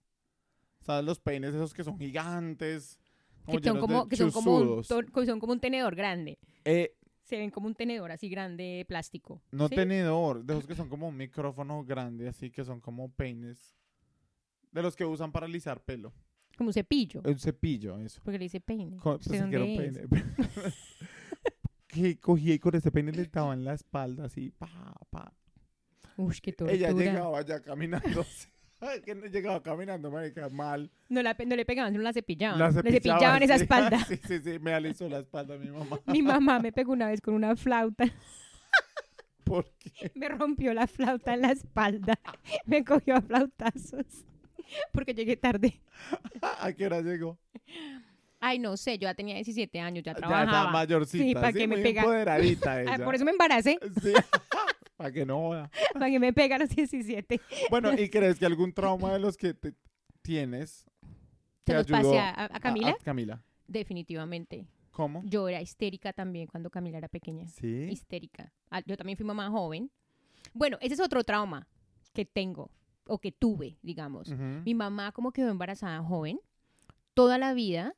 [0.80, 1.04] ¿Sabes?
[1.04, 2.98] Los peines esos que son gigantes.
[3.46, 6.38] Que son como, que son como, un, son como un tenedor grande.
[6.64, 6.94] Eh,
[7.32, 9.40] Se ven como un tenedor así grande de plástico.
[9.52, 9.74] no ¿sí?
[9.74, 13.74] tenedor, de esos que son como un micrófono grande, así que son como peines.
[14.70, 16.12] De los que usan para alisar pelo.
[16.58, 17.22] Como un cepillo.
[17.24, 18.20] Un cepillo, eso.
[18.22, 18.98] Porque le dice peine.
[18.98, 20.08] Co- ¿Usted pensé que era un dónde es?
[20.10, 20.74] peine.
[21.86, 25.32] que cogía y con ese peine le daba en la espalda, así, pa, pa.
[26.18, 26.76] Uy, qué tortura.
[26.76, 28.20] Ella llegaba ya caminando.
[28.20, 28.51] así.
[29.04, 30.90] Que no llegaba caminando, marica, mal.
[31.08, 32.58] No, la, no le pegaban, sino la cepillaban.
[32.58, 33.98] La le cepillaban esa espalda.
[34.06, 36.00] Sí, sí, sí, me alisó la espalda mi mamá.
[36.06, 38.04] Mi mamá me pegó una vez con una flauta.
[39.44, 40.10] ¿Por qué?
[40.16, 42.18] Me rompió la flauta en la espalda.
[42.66, 44.24] Me cogió a flautazos.
[44.92, 45.80] Porque llegué tarde.
[46.40, 47.38] ¿A qué hora llegó?
[48.40, 50.44] Ay, no sé, yo ya tenía 17 años, ya Ya trabajaba.
[50.60, 51.24] está mayorcita.
[51.24, 52.02] Sí, para que me muy pega.
[52.02, 53.04] empoderadita ella.
[53.04, 54.12] por eso me embaracé, Sí.
[54.96, 55.70] Para que no joda.
[55.92, 57.40] para que me pega a los 17.
[57.70, 59.74] Bueno, ¿y crees que algún trauma de los que te-
[60.22, 60.84] tienes
[61.64, 62.90] ¿Se te los ayudó a, a- a Camila?
[62.90, 63.42] A, Camila.
[63.66, 64.66] Definitivamente.
[64.90, 65.22] ¿Cómo?
[65.24, 67.46] Yo era histérica también cuando Camila era pequeña.
[67.48, 67.88] Sí.
[67.90, 68.52] Histérica.
[68.70, 69.90] Ah, Yo también fui mamá joven.
[70.52, 71.66] Bueno, ese es otro trauma
[72.12, 72.70] que tengo
[73.06, 74.28] o que tuve, digamos.
[74.28, 74.42] Ujú.
[74.64, 76.38] Mi mamá como quedó embarazada joven,
[77.14, 77.94] toda la vida,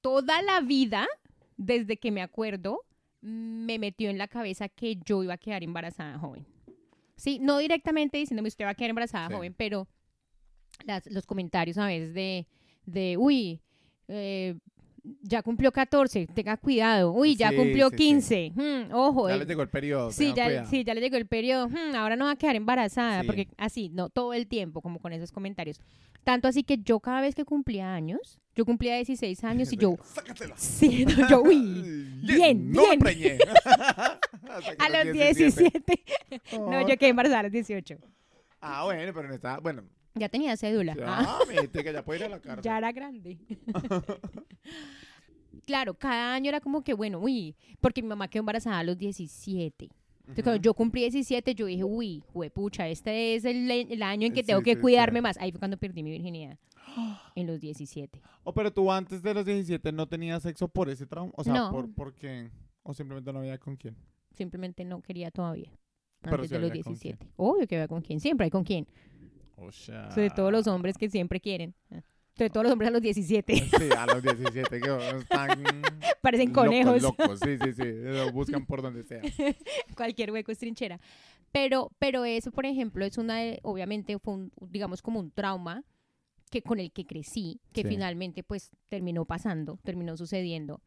[0.00, 1.08] toda la vida,
[1.56, 2.84] desde que me acuerdo,
[3.22, 6.44] me metió en la cabeza que yo iba a quedar embarazada joven.
[7.16, 9.34] Sí, no directamente diciéndome usted va a quedar embarazada Sí.
[9.34, 9.86] joven, pero
[10.84, 12.46] las- los comentarios a veces de,
[12.84, 13.60] de uy,
[14.08, 14.58] eh,
[15.22, 18.04] ya cumplió 14, tenga cuidado, uy, ya Sí, cumplió sí, sí.
[18.04, 20.12] 15, hmm, ojo, Ya eh, le llegó el periodo.
[20.12, 21.68] Sí ya, sí, ya le llegó el periodo.
[21.68, 23.24] "Hmm, ahora no va a quedar embarazada.
[23.24, 25.80] Porque así, no, todo el tiempo, como con esos comentarios.
[26.24, 29.96] Tanto así que yo cada vez que cumplía años, yo cumplía 16 años y yo,
[30.04, 30.54] Sácatela.
[30.56, 33.38] sí, no, yo, uy, bien, no bien.
[34.78, 36.04] a los 17.
[36.52, 37.98] No, yo quedé embarazada a los 18.
[38.60, 39.58] Ah, bueno, pero no está.
[39.58, 39.82] Bueno.
[40.14, 40.94] Ya tenía cédula.
[41.02, 42.62] Ah, Ah, mete, que ya puede ir a la cárcel.
[42.64, 43.38] ya era grande.
[45.66, 48.98] claro, cada año era como que, bueno, uy, porque mi mamá quedó embarazada a los
[48.98, 49.88] 17.
[50.20, 54.32] Entonces, cuando yo cumplí 17, yo dije, uy, huepucha, este es el, el año en
[54.32, 55.22] que Sí, tengo que sí, cuidarme sí.
[55.22, 55.36] más.
[55.38, 56.58] Ahí fue cuando perdí mi virginidad.
[57.34, 58.20] En los 17.
[58.44, 61.32] O pero tú antes de los 17 no tenías sexo por ese trauma.
[61.36, 61.70] O sea, No.
[61.70, 62.50] por, porque.
[62.82, 63.96] O simplemente no había con quién.
[64.32, 65.70] Simplemente no quería todavía.
[66.20, 67.16] Pero Antes sí de los había con quién.
[67.18, 67.32] 17.
[67.36, 68.20] Obvio que había con quién.
[68.20, 68.86] Siempre hay con quién.
[69.62, 70.10] O sea.
[70.10, 71.74] Sobre todo los hombres que siempre quieren.
[71.90, 72.02] Ah.
[72.36, 73.54] Sobre todo los hombres a los 17.
[73.78, 75.62] Sí, a los 17 que están.
[76.22, 77.02] Parecen locos, conejos.
[77.02, 77.82] Locos, sí, sí, sí.
[78.02, 79.20] Lo buscan por donde sea.
[79.96, 81.00] Cualquier hueco es trinchera.
[81.52, 85.84] Pero, pero eso, por ejemplo, es una, de- obviamente fue un, digamos, como un trauma
[86.50, 87.88] que con el que crecí, que Sí.
[87.88, 90.80] finalmente pues terminó pasando, terminó sucediendo.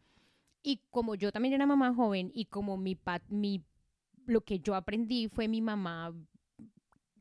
[0.63, 3.63] Y como yo también era mamá joven y como mi, pa- mi
[4.25, 6.11] lo que yo aprendí fue mi mamá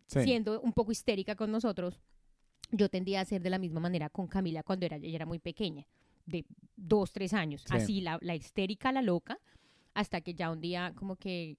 [0.07, 0.23] Sí.
[0.23, 2.01] siendo un poco histérica con nosotros,
[2.71, 5.38] yo tendía a ser de la misma manera con Camila cuando era, ella era muy
[5.38, 5.87] pequeña,
[6.27, 6.45] de
[6.77, 7.75] dos, tres años, Sí.
[7.77, 9.38] así la, la histérica, la loca,
[9.95, 11.57] hasta que ya un día como que,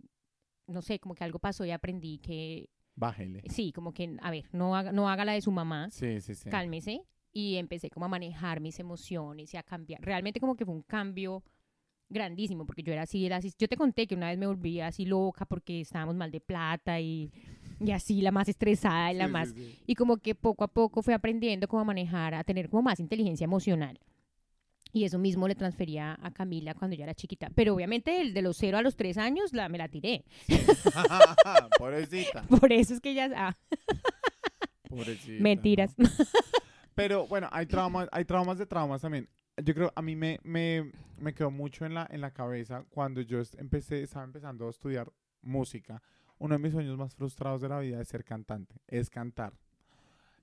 [0.68, 3.42] no sé, como que algo pasó y aprendí que, Bájele.
[3.50, 6.36] sí, como que, a ver, no haga, no haga la de su mamá, Sí, sí,
[6.36, 6.50] sí.
[6.50, 10.74] cálmese, y empecé como a manejar mis emociones y a cambiar, realmente como que fue
[10.74, 11.44] un cambio
[12.10, 14.80] grandísimo, porque yo era así, era así, yo te conté que una vez me volví
[14.82, 17.32] así loca porque estábamos mal de plata y,
[17.80, 19.80] y así la más estresada y la Sí, más sí.
[19.88, 23.00] y como que poco a poco fui aprendiendo cómo a manejar, a tener como más
[23.00, 24.00] inteligencia emocional.
[24.94, 27.50] Y eso mismo le transfería a Camila cuando ella era chiquita.
[27.54, 30.24] Pero obviamente el de los 0 a los 3 años la, me la tiré.
[31.78, 32.44] Pobrecita.
[32.48, 33.30] Por eso es que ya...
[33.36, 33.58] Ah,
[34.88, 35.44] Pobrecita.
[35.44, 35.94] mentiras.
[35.98, 36.08] ¿no?
[36.94, 39.28] Pero bueno, hay traumas, hay traumas de traumas también.
[39.64, 43.22] Yo creo, a mí me, me, me quedó mucho en la, en la cabeza cuando
[43.22, 46.02] yo empecé, estaba empezando a estudiar música.
[46.40, 49.54] Uno de mis sueños más frustrados de la vida es ser cantante, es cantar.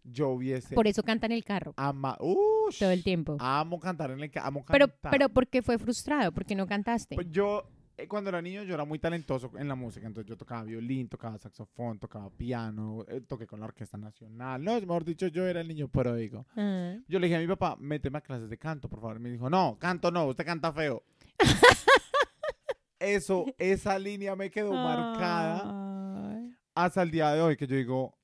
[0.05, 3.37] Yo hubiese Por eso canta en el carro ama, Ush, todo el tiempo.
[3.39, 6.33] amo cantar en el ca- amo Pero, pero ¿por qué fue frustrado?
[6.33, 7.15] ¿Por qué no cantaste?
[7.15, 7.69] Pues yo,
[8.09, 10.07] cuando era niño, yo era muy talentoso en la música.
[10.07, 14.63] Entonces yo tocaba violín, tocaba saxofón, tocaba piano, eh, toqué con la Orquesta Nacional.
[14.65, 16.47] No, mejor dicho, yo era el niño pródigo.
[16.57, 16.97] Ah.
[17.09, 19.19] Yo le dije a mi papá, méteme a clases de canto, por favor.
[19.21, 21.03] Me dijo, no, canto no, usted canta feo.
[22.99, 26.55] Eso, esa línea me quedó marcada Ay.
[26.75, 28.15] hasta el día de hoy, que yo digo,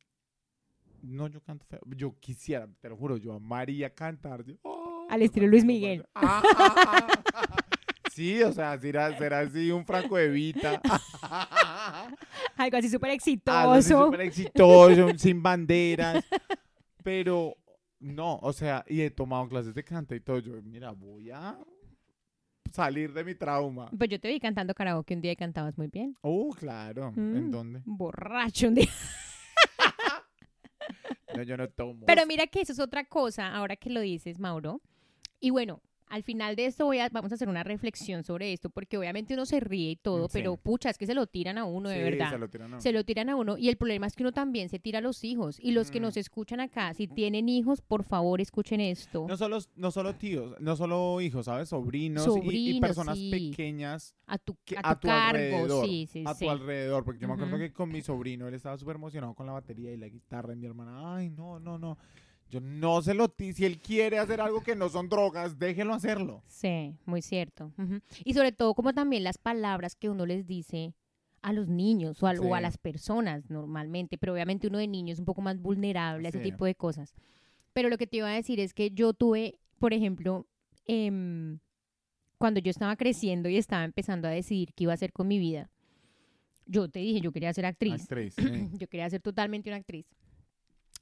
[1.02, 1.80] no, yo canto feo.
[1.96, 4.44] Yo quisiera, te lo juro, yo amaría cantar.
[4.44, 6.06] Yo, "Oh, Al estilo Luis Miguel.
[6.14, 6.26] así".
[6.26, 6.42] Ah,
[6.86, 7.56] ah, ah.
[8.18, 10.82] Sí, o sea, será, será así un Franco de Vita.
[12.56, 13.10] Algo así súper
[13.46, 14.04] Algo así exitoso.
[14.06, 16.24] súper exitoso, sin banderas.
[17.04, 17.56] Pero
[18.00, 20.40] no, o sea, y he tomado clases de canto y todo.
[20.40, 21.56] Yo, mira, voy a
[22.72, 23.88] salir de mi trauma.
[23.96, 26.16] Pues yo te vi cantando karaoke un día y cantabas muy bien.
[26.20, 27.12] Oh, claro.
[27.16, 27.50] ¿En Mm.
[27.52, 27.82] dónde?
[27.84, 28.88] Borracho un día.
[31.36, 32.04] No, yo no tomo.
[32.06, 34.80] Pero mira que eso es otra cosa, ahora que lo dices, Mauro.
[35.38, 38.70] Y bueno, al final de esto voy a, vamos a hacer una reflexión sobre esto,
[38.70, 40.32] porque obviamente uno se ríe y todo, Mm, sí.
[40.34, 42.30] pero pucha, es que se lo tiran a uno, de Sí, verdad.
[42.30, 44.32] Se lo tiran a Se lo tiran a uno y el problema es que uno
[44.32, 45.58] también se tira a los hijos.
[45.60, 46.02] Y los que Mm.
[46.02, 49.26] nos escuchan acá, si tienen hijos, por favor escuchen esto.
[49.28, 51.68] No solo, no solo tíos, no solo hijos, ¿sabes?
[51.68, 53.30] Sobrinos, y- personas sí.
[53.50, 57.04] pequeñas a tu, que- a a tu tu cargo, alrededor, sí, sí, a tu alrededor.
[57.04, 59.92] Porque yo me acuerdo que con mi sobrino, él estaba súper emocionado con la batería
[59.92, 60.52] y la guitarra.
[60.52, 61.98] Y mi hermana, ay, no, no, no.
[62.50, 63.32] Yo no se lo...
[63.36, 66.42] Si él quiere hacer algo que no son drogas, déjelo hacerlo.
[66.46, 67.72] Sí, muy cierto.
[68.24, 70.94] Y sobre todo como también las palabras que uno les dice
[71.42, 75.24] a los niños o, a las personas normalmente, pero obviamente uno de niño es un
[75.24, 76.50] poco más vulnerable a ese Sí.
[76.50, 77.14] tipo de cosas.
[77.72, 80.46] Pero lo que te iba a decir es que yo tuve, por ejemplo,
[80.86, 81.58] em,
[82.38, 85.38] cuando yo estaba creciendo y estaba empezando a decidir qué iba a hacer con mi
[85.38, 85.70] vida,
[86.66, 88.02] yo te dije, yo quería ser actriz.
[88.02, 88.70] Actriz, sí.
[88.78, 90.06] Yo quería ser totalmente una actriz.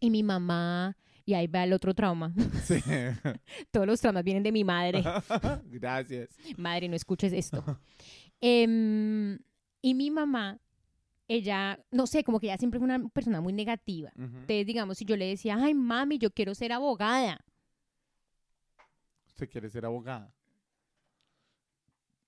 [0.01, 0.97] Y mi mamá,
[1.27, 2.33] y ahí va el otro trauma.
[2.65, 2.81] Sí.
[3.71, 5.05] Todos los traumas vienen de mi madre.
[5.67, 6.31] Gracias.
[6.57, 7.63] Madre, no escuches esto.
[8.41, 9.39] Em,
[9.83, 10.59] y mi mamá,
[11.29, 14.13] ella, no sé, como que ella siempre fue una persona muy negativa.
[14.17, 17.45] Entonces, digamos, si yo le decía, ay, mami, yo quiero ser abogada.
[19.29, 20.33] Usted quiere ser abogada.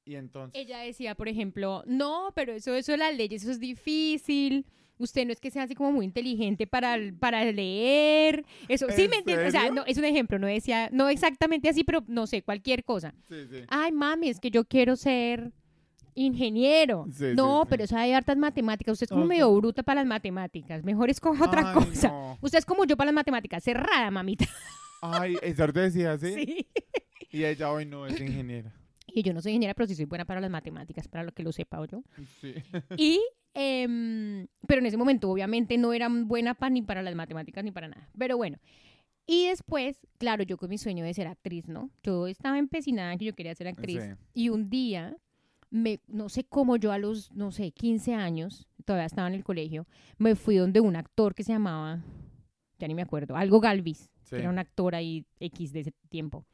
[0.04, 0.60] Y entonces.
[0.60, 4.66] Ella decía, por ejemplo, no, pero eso, eso de las leyes, eso es difícil.
[4.98, 8.44] Usted no es que sea así como muy inteligente para, para leer.
[8.68, 9.48] Eso, sí, ¿En me entiendes.
[9.48, 12.84] O sea, no, es un ejemplo, no decía, no exactamente así, pero no sé, cualquier
[12.84, 13.14] cosa.
[13.28, 13.62] Sí, sí.
[13.68, 15.52] Ay, mami, es que yo quiero ser
[16.14, 17.06] ingeniero.
[17.12, 18.92] Sí, no, sí, pero eso hay hartas matemáticas.
[18.92, 20.82] Usted es como medio bruta para las matemáticas.
[20.84, 22.08] Mejor escoja otra Ay, cosa.
[22.08, 22.38] no.
[22.40, 24.46] Usted es como yo para las matemáticas, cerrada, mamita.
[25.00, 26.34] Ay, ¿eso te decía así?
[26.34, 26.66] Sí.
[27.30, 28.72] Y ella hoy no es ingeniera.
[29.06, 31.42] Y yo no soy ingeniera, pero sí soy buena para las matemáticas, para lo que
[31.42, 32.02] lo sepa yo.
[32.40, 32.54] Sí.
[32.96, 33.20] Y,
[33.60, 37.72] em, pero en ese momento obviamente no era buena pa- ni para las matemáticas ni
[37.72, 38.08] para nada.
[38.16, 38.58] Pero bueno.
[39.26, 41.90] Y después, claro, yo con mi sueño de ser actriz, ¿no?
[42.02, 44.00] Yo estaba empecinada en que yo quería ser actriz.
[44.02, 44.10] Sí.
[44.32, 45.16] Y un día,
[45.70, 49.44] me, no sé cómo yo a los, no sé, 15 años, todavía estaba en el
[49.44, 52.02] colegio, me fui donde un actor que se llamaba,
[52.78, 54.36] ya ni me acuerdo, algo Galvis, Sí.
[54.36, 56.46] que era un actor ahí X de ese tiempo.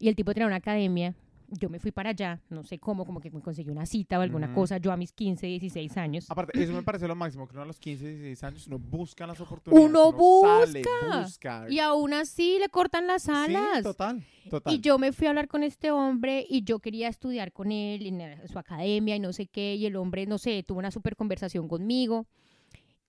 [0.00, 1.14] Y el tipo tenía una academia.
[1.50, 4.22] Yo me fui para allá, no sé cómo, como que me conseguí una cita o
[4.22, 6.30] alguna cosa, yo a mis 15, 16 años.
[6.30, 9.26] Aparte, eso me parece lo máximo, que uno a los 15, 16 años uno busca
[9.26, 9.88] las oportunidades.
[9.88, 11.22] Uno sale, busca.
[11.22, 11.66] busca.
[11.70, 13.82] Y aún así le cortan las Sí, alas.
[13.82, 14.74] total, total.
[14.74, 18.06] Y yo me fui a hablar con este hombre y yo quería estudiar con él
[18.06, 19.74] en eh, su academia y no sé qué.
[19.74, 22.26] Y el hombre, no sé, tuvo una super conversación conmigo.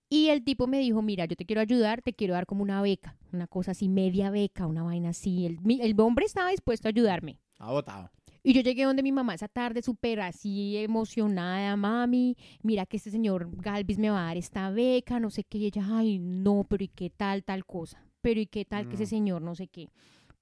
[0.08, 2.82] Y el tipo me dijo, mira, yo te quiero ayudar, te quiero dar como una
[2.82, 5.46] beca, una cosa así, media beca, una vaina así.
[5.46, 7.38] El, el hombre estaba dispuesto a ayudarme.
[7.58, 8.10] Ha votado.
[8.42, 13.10] Y yo llegué donde mi mamá esa tarde súper así emocionada, mami, mira que este
[13.10, 16.64] señor Galvis me va a dar esta beca, no sé qué, y ella, ay, no,
[16.68, 18.02] pero ¿y qué tal tal cosa?
[18.22, 19.08] Pero ¿y qué tal que ese No.
[19.10, 19.88] señor no sé qué?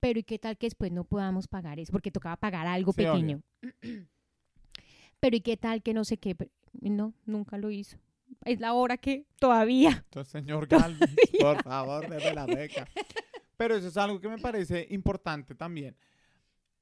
[0.00, 1.90] Pero ¿y qué tal que después no podamos pagar eso?
[1.92, 3.40] Porque tocaba pagar algo Sí, pequeño.
[5.20, 6.36] pero ¿y qué tal que no sé qué?
[6.80, 7.98] No, nunca lo hizo.
[8.44, 9.90] Es la hora que todavía.
[10.04, 12.86] Entonces, señor Galvis, por favor, déme la beca.
[13.56, 15.96] Pero eso es algo que me parece importante también.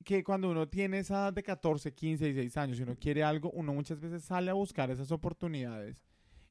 [0.06, 3.50] Que cuando uno tiene esa edad de 14, 15, 16 años y uno quiere algo,
[3.50, 6.00] uno muchas veces sale a buscar esas oportunidades.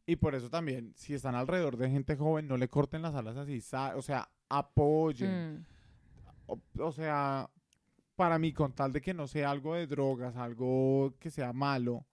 [0.06, 3.38] Y por eso también, si están alrededor de gente joven, no le corten las alas
[3.38, 3.62] así.
[3.96, 5.54] O sea, apoyen.
[5.56, 5.66] Mm.
[6.48, 7.50] O, o sea,
[8.18, 12.06] para mí, con tal de que no sea algo de drogas, algo que sea malo,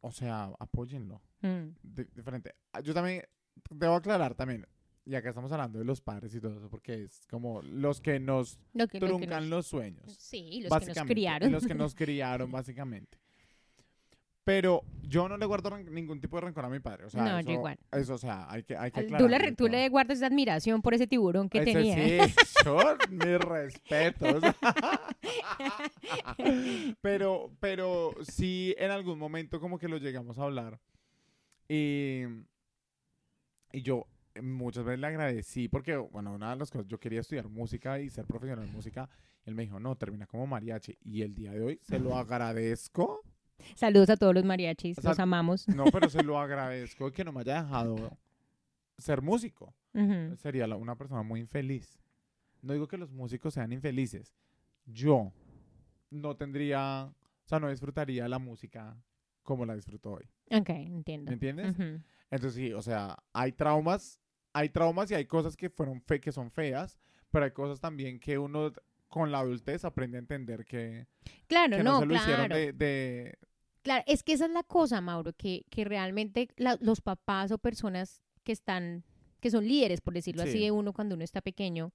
[0.00, 1.74] o sea, apóyenlo Mm.
[1.82, 2.54] de, de frente.
[2.72, 3.22] Ah, Yo también
[3.70, 4.66] debo aclarar también,
[5.04, 8.20] y acá estamos hablando de los padres y todo eso, porque es como los que
[8.20, 10.12] nos Lo que, lo que truncan nos- los sueños.
[10.18, 11.52] sí, los que nos criaron.
[11.52, 13.18] Los que nos criaron, básicamente.
[14.42, 17.04] Pero yo no le guardo ningún tipo de rencor a mi padre.
[17.04, 17.78] O sea, No, yo eso, igual.
[17.92, 20.94] Eso, o sea, hay que, hay que Tú le, tú le guardas esa admiración por
[20.94, 22.26] ese tiburón que Ese tenía.
[22.26, 22.34] Sí,
[22.64, 22.78] yo,
[23.10, 24.42] mis respetos.
[27.02, 30.80] pero, pero sí, en algún momento como que lo llegamos a hablar.
[31.68, 32.22] Y,
[33.72, 34.06] y yo
[34.42, 38.10] muchas veces le agradecí porque, bueno, una de las cosas, yo quería estudiar música y
[38.10, 39.08] ser profesional en música.
[39.44, 40.98] Él me dijo, no, termina como mariachi.
[41.02, 43.22] Y el día de hoy se lo agradezco.
[43.74, 45.68] Saludos a todos los mariachis, O sea, los amamos.
[45.68, 48.16] No, pero se lo agradezco que no me haya dejado
[48.98, 49.74] ser músico.
[50.36, 51.98] Sería la- una persona muy infeliz.
[52.62, 54.34] No digo que los músicos sean infelices.
[54.86, 55.32] Yo
[56.10, 58.96] no tendría, o sea, no disfrutaría la música
[59.42, 60.24] como la disfruto hoy.
[60.50, 61.30] Ok, entiendo.
[61.30, 61.74] ¿Me entiendes?
[62.30, 64.20] Entonces sí, o sea, hay traumas,
[64.52, 66.98] hay traumas y hay cosas que fueron fe que son feas,
[67.30, 68.72] pero hay cosas también que uno
[69.08, 71.06] con la adultez aprende a entender que,
[71.48, 72.56] Claro, que no, no, se lo hicieron claro.
[72.60, 73.38] de, de-
[73.82, 77.58] Claro, es que esa es la cosa, Mauro, que, que realmente la- los papás o
[77.58, 79.04] personas que están,
[79.40, 80.60] que son líderes, por decirlo así, Sí.
[80.60, 81.92] de uno cuando uno está pequeño,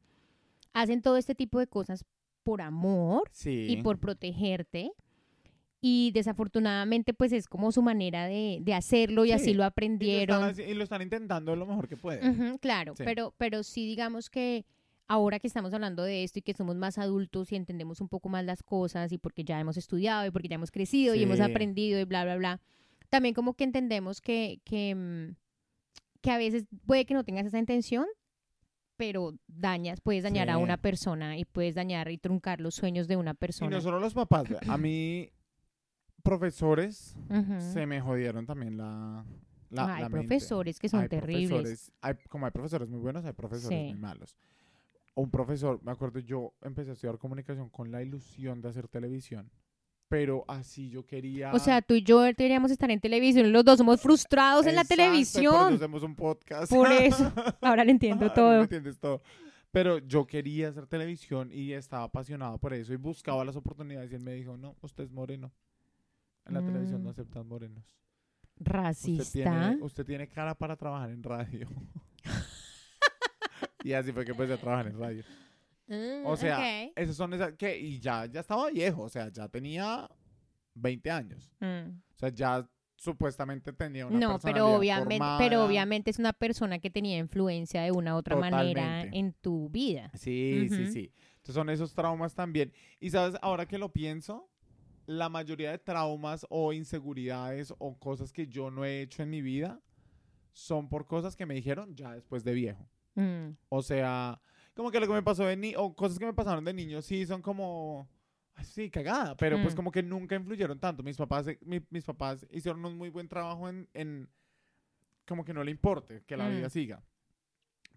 [0.74, 2.04] hacen todo este tipo de cosas
[2.44, 3.68] por amor sí.
[3.70, 4.91] y por protegerte.
[5.88, 9.53] Y desafortunadamente, pues es como su manera de, de hacerlo y Sí, así lo y
[9.57, 10.49] lo, aprendieron.
[10.49, 12.57] están, y lo están intentando lo mejor que pueden.
[12.57, 13.03] Claro, Sí.
[13.05, 14.65] pero, pero sí digamos que
[15.07, 18.29] ahora que estamos hablando de esto y que somos más adultos y entendemos un poco
[18.29, 21.39] más las cosas y porque ya hemos estudiado y porque ya hemos crecido y hemos
[21.39, 22.61] aprendido y bla, bla, bla,
[23.09, 25.36] también como que entendemos que, que, mm,
[26.21, 28.07] que a veces puede que no tengas esa intención,
[28.97, 33.17] pero dañas, puedes dañar a una persona y puedes dañar y truncar los sueños de
[33.17, 33.69] una Y persona.
[33.69, 34.45] no solo los papás.
[34.67, 35.29] A mí,
[36.26, 37.61] profesores Ujú.
[37.73, 39.23] se me jodieron también la,
[39.69, 40.28] la, hay la mente.
[40.28, 41.91] profesores que son Hay terribles.
[42.01, 43.93] hay- como hay profesores muy buenos, hay profesores Sí.
[43.93, 44.36] muy malos.
[45.15, 49.49] Un profesor, me acuerdo, yo empecé a estudiar comunicación con la ilusión de hacer televisión,
[50.09, 51.53] pero así yo quería...
[51.53, 53.51] O sea, tú y yo deberíamos estar en televisión.
[53.53, 55.73] Los dos somos frustrados en la Exacto, y Por eso televisión.
[55.76, 56.69] hacemos un podcast.
[56.71, 57.32] Por eso.
[57.61, 58.61] Ahora le entiendo Ahora todo.
[58.63, 59.21] entiendes todo.
[59.71, 64.15] Pero yo quería hacer televisión y estaba apasionado por eso y buscaba las oportunidades y
[64.15, 65.51] él me dijo, no, usted es moreno.
[66.48, 67.12] En la televisión no Mm.
[67.12, 67.84] aceptan morenos.
[68.58, 69.32] Usted Racista.
[69.32, 71.68] tiene, usted tiene cara para trabajar en radio.
[73.84, 75.24] y así fue que empecé a trabajar en radio.
[75.88, 76.93] Mm, O sea, ok.
[76.96, 80.10] Esas son esas que y ya ya estaba viejo, o sea, ya tenía
[80.74, 81.52] 20 años.
[81.60, 81.89] Mm.
[82.16, 85.38] O sea, ya supuestamente tenía una No, pero obviamente, formada.
[85.38, 89.70] pero obviamente es una persona que tenía influencia de una u otra manera en tu
[89.70, 90.12] vida.
[90.16, 91.12] Sí, sí, sí.
[91.36, 92.72] Entonces son esos traumas también.
[93.00, 94.50] Y sabes, ahora que lo pienso,
[95.06, 99.41] la mayoría de traumas o inseguridades o cosas que yo no he hecho en mi
[99.41, 99.80] vida
[100.53, 102.88] son por cosas que me dijeron ya después de viejo.
[103.16, 103.49] Mm.
[103.70, 104.39] O sea,
[104.74, 107.01] como que lo que me pasó de ni o cosas que me pasaron de niño
[107.01, 108.10] sí son como
[108.64, 109.78] sí, cagada, pero pues Mm.
[109.78, 111.03] como que nunca influyeron tanto.
[111.03, 114.30] Mis papás eh, mi- mis papás hicieron un muy buen trabajo en, en
[115.28, 116.56] como que no le importe que la Mm.
[116.56, 117.03] vida siga.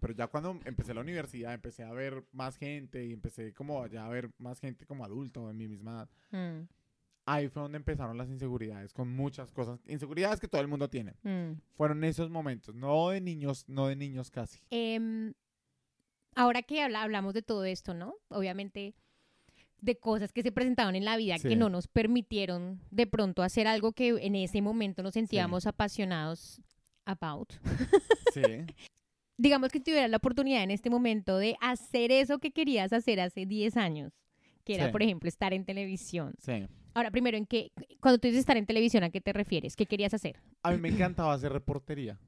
[0.01, 4.07] Pero ya cuando empecé la universidad, empecé a ver más gente y empecé como ya
[4.07, 6.61] a ver más gente como adulto en mi misma edad.
[6.63, 6.69] Mm.
[7.31, 11.15] Ahí fue donde empezaron las inseguridades con muchas cosas, inseguridades que todo el mundo tiene.
[11.23, 11.61] Mm.
[11.77, 14.61] Fueron esos momentos, no de niños, no de niños casi.
[14.71, 15.35] Em,
[16.35, 18.15] ahora que habla- hablamos de todo esto, ¿no?
[18.29, 18.95] Obviamente
[19.81, 21.49] de cosas que se presentaron en la vida Sí.
[21.49, 26.61] que no nos permitieron de pronto hacer algo que en ese momento nos sentíamos apasionados
[27.05, 27.53] about.
[28.33, 28.43] Sí.
[29.37, 33.47] Digamos que tuvieras la oportunidad en este momento de hacer eso que querías hacer hace
[33.47, 34.13] 10 años,
[34.65, 34.93] que era, Sí.
[34.93, 36.35] por ejemplo, estar en televisión.
[36.39, 36.67] sí.
[36.99, 37.71] Ahora, primero, ¿en qué,
[38.01, 39.77] cuando tú dices estar en televisión, ¿a qué te refieres?
[39.77, 40.35] ¿Qué querías hacer?
[40.65, 42.19] A mí me encantaba hacer reportería.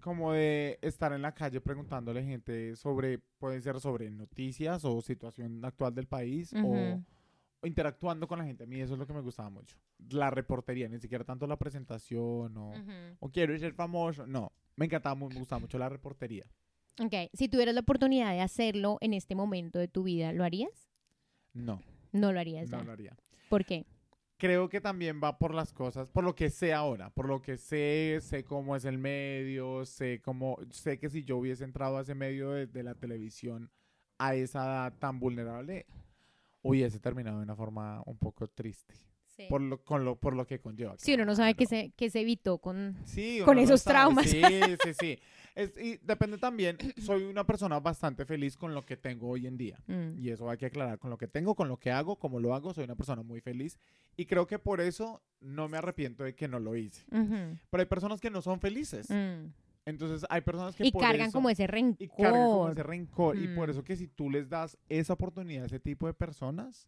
[0.00, 5.00] Como de estar en la calle preguntándole a gente sobre, puede ser sobre noticias o
[5.00, 7.04] situación actual del país o, Ujú.
[7.60, 8.64] o interactuando con la gente.
[8.64, 9.76] A mí eso es lo que me gustaba mucho.
[10.10, 13.16] La reportería, ni siquiera tanto la presentación o, Ujú.
[13.20, 14.26] o quiero ser famoso.
[14.26, 16.46] No, me encantaba, me gustaba mucho la reportería.
[17.00, 20.90] Ok, si tuvieras la oportunidad de hacerlo en este momento de tu vida, ¿lo harías?
[21.54, 22.84] No, No lo harías no ya.
[22.84, 23.16] lo haría.
[23.52, 23.84] ¿Por qué?
[24.38, 27.58] creo que también va por las cosas, por lo que sé ahora, por lo que
[27.58, 32.00] sé, sé cómo es el medio, sé cómo, sé que si yo hubiese entrado a
[32.00, 33.70] ese medio de, la televisión
[34.16, 35.84] a esa edad tan vulnerable,
[36.62, 38.94] hubiese terminado de una forma un poco triste,
[39.48, 40.94] por lo, con lo, por lo que conlleva.
[40.98, 42.96] Si uno no sabe qué se, qué se evitó con...
[43.04, 43.94] Sí, con no esos sabe.
[43.94, 44.26] traumas.
[44.28, 44.42] Sí,
[44.82, 45.18] sí, sí.
[45.54, 49.58] Es- y depende también, soy una persona bastante feliz con lo que tengo hoy en
[49.58, 49.78] día.
[49.86, 50.98] Mm, Y eso hay que aclarar.
[50.98, 53.42] Con lo que tengo, con lo que hago, como lo hago, soy una persona muy
[53.42, 53.78] feliz.
[54.16, 57.04] Y creo que por eso no me arrepiento de que no lo hice.
[57.10, 59.10] Pero hay personas que no son felices.
[59.10, 59.52] mm.
[59.84, 62.02] Entonces hay personas que Y por cargan eso- como ese rencor.
[62.02, 63.36] y cargan como ese rencor.
[63.36, 63.70] Y por Mm.
[63.72, 66.86] eso que si tú les das esa oportunidad a ese tipo de personas,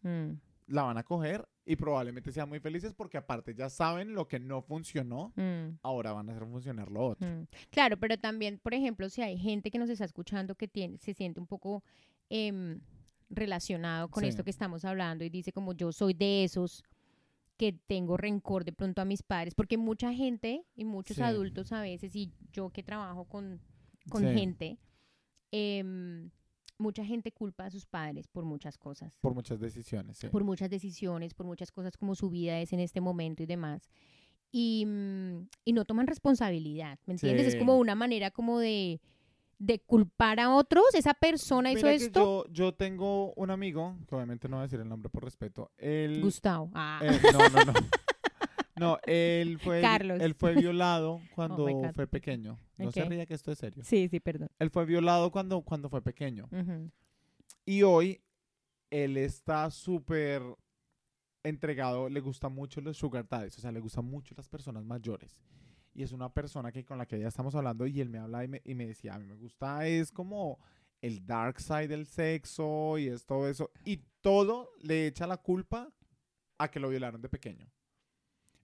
[0.67, 4.39] la van a coger y probablemente sean muy felices porque aparte ya saben lo que
[4.39, 7.27] no funcionó, mm, ahora van a hacer funcionar lo otro.
[7.27, 7.47] mm.
[7.69, 11.13] Claro, pero también, por ejemplo, si hay gente que nos está escuchando que tiene, se
[11.13, 11.83] siente un poco
[12.29, 12.79] em,
[13.29, 14.29] relacionado con Sí.
[14.29, 16.83] esto que estamos hablando y dice como yo soy de esos
[17.57, 21.23] que tengo rencor de pronto a mis padres, porque mucha gente y muchos Sí.
[21.23, 23.61] adultos a veces, y yo que trabajo con,
[24.09, 24.33] con Sí.
[24.33, 24.77] gente,
[25.51, 26.29] em,
[26.77, 29.13] mucha gente culpa a sus padres por muchas cosas.
[29.21, 30.27] Por muchas decisiones, sí.
[30.29, 33.89] por muchas decisiones, por muchas cosas como su vida es en este momento y demás.
[34.51, 37.47] Y, mm, y no toman responsabilidad, ¿me entiendes?
[37.47, 39.01] Es como una manera como de,
[39.59, 40.85] de culpar a otros.
[40.93, 42.45] Esa persona hizo que esto.
[42.45, 45.71] Yo, yo tengo un amigo, que obviamente no voy a decir el nombre por respeto.
[45.77, 46.69] Él, Gustavo.
[46.73, 47.01] Ah.
[47.03, 47.73] Eh, no, no, no.
[48.75, 50.19] No, él fue, Carlos.
[50.21, 51.93] él fue violado cuando my God.
[51.93, 52.59] fue pequeño.
[52.77, 53.83] No se ría que esto es serio.
[53.83, 54.49] Sí, sí, perdón.
[54.59, 56.49] Él fue violado cuando, cuando fue pequeño.
[57.65, 58.21] Y hoy
[58.91, 60.41] él está súper
[61.43, 65.41] entregado, le gustan mucho los sugar daddies, o sea, le gustan mucho las personas mayores.
[65.93, 68.43] Y es una persona que con la que ya estamos hablando y él me habla
[68.43, 70.59] y me, y me decía, a mí me gusta, es como
[71.01, 73.71] el dark side del sexo y es todo eso.
[73.85, 75.93] Y todo le echa la culpa
[76.57, 77.69] a que lo violaron de pequeño.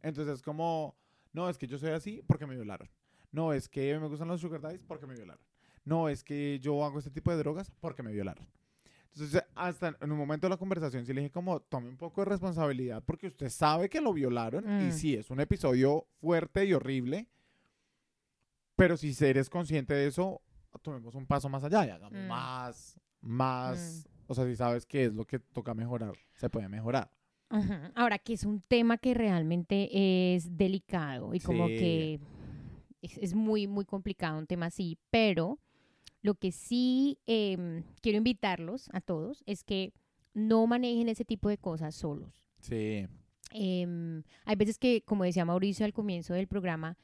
[0.02, 0.96] Entonces es como,
[1.34, 2.90] no, es que yo soy así porque me violaron.
[3.32, 5.44] No, es que me gustan los sugar daddies porque me violaron.
[5.86, 8.46] No, es que yo hago este tipo de drogas porque me violaron.
[9.14, 12.22] Entonces, hasta en un momento de la conversación sí le dije como, tome un poco
[12.22, 14.92] de responsabilidad porque usted sabe que lo violaron y Mm.
[14.92, 17.28] sí, es un episodio fuerte y horrible,
[18.76, 20.42] pero si eres consciente de eso,
[20.82, 22.28] tomemos un paso más allá y hagamos Mm.
[22.28, 27.12] más, más, o sea, si sabes qué es lo que toca mejorar, se puede mejorar.
[27.52, 27.92] Ajá.
[27.96, 32.20] Ahora, que es un tema que realmente es delicado y como que
[33.02, 35.60] es, es muy, muy complicado un tema así, pero
[36.22, 39.94] lo que sí em, quiero invitarlos a todos es que
[40.34, 42.44] no manejen ese tipo de cosas solos.
[42.60, 43.08] Sí.
[43.54, 46.98] Em, hay veces que, como decía Mauricio al comienzo del programa,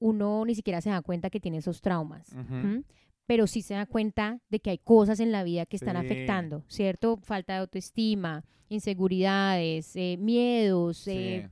[0.00, 2.32] uno ni siquiera se da cuenta que tiene esos traumas.
[2.32, 2.82] ¿m?
[3.26, 6.04] Pero sí se da cuenta de que hay cosas en la vida que están Sí.
[6.04, 7.16] afectando, ¿cierto?
[7.16, 11.10] Falta de autoestima, inseguridades, eh, miedos, Sí.
[11.12, 11.48] eh,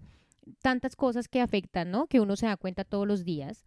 [0.60, 2.06] tantas cosas que afectan, ¿no?
[2.06, 3.64] Que uno se da cuenta todos los días.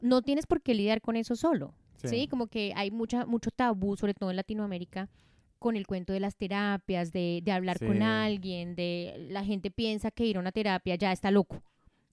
[0.00, 2.08] No tienes por qué lidiar con eso solo, ¿sí?
[2.08, 2.28] Sí.
[2.28, 5.08] Como que hay mucha, mucho tabú, sobre todo en Latinoamérica,
[5.58, 10.10] con el cuento de las terapias, de, de hablar con alguien, de la gente piensa
[10.10, 11.62] que ir a una terapia ya está loco,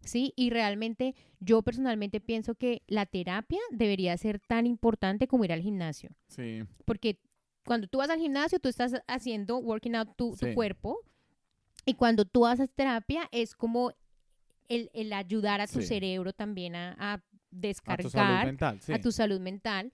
[0.04, 0.34] ¿sí?
[0.36, 5.62] Y realmente yo personalmente pienso que la terapia debería ser tan importante como ir al
[5.62, 6.64] gimnasio, Sí.
[6.86, 7.20] porque
[7.66, 10.54] cuando tú vas al gimnasio tú estás haciendo working out tu, tu Sí.
[10.54, 11.00] cuerpo
[11.86, 13.94] y cuando tú haces terapia es como
[14.70, 15.88] el, el ayudar a tu Sí.
[15.88, 18.94] cerebro también a, a A tu salud descargar mental, sí.
[18.94, 19.92] a tu salud mental.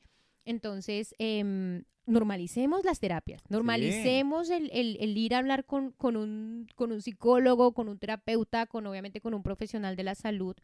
[0.48, 6.68] Entonces, em, normalicemos las terapias, normalicemos el, el- el ir a hablar con, con un,
[6.76, 10.56] con un psicólogo, con un terapeuta, con obviamente con un profesional de la salud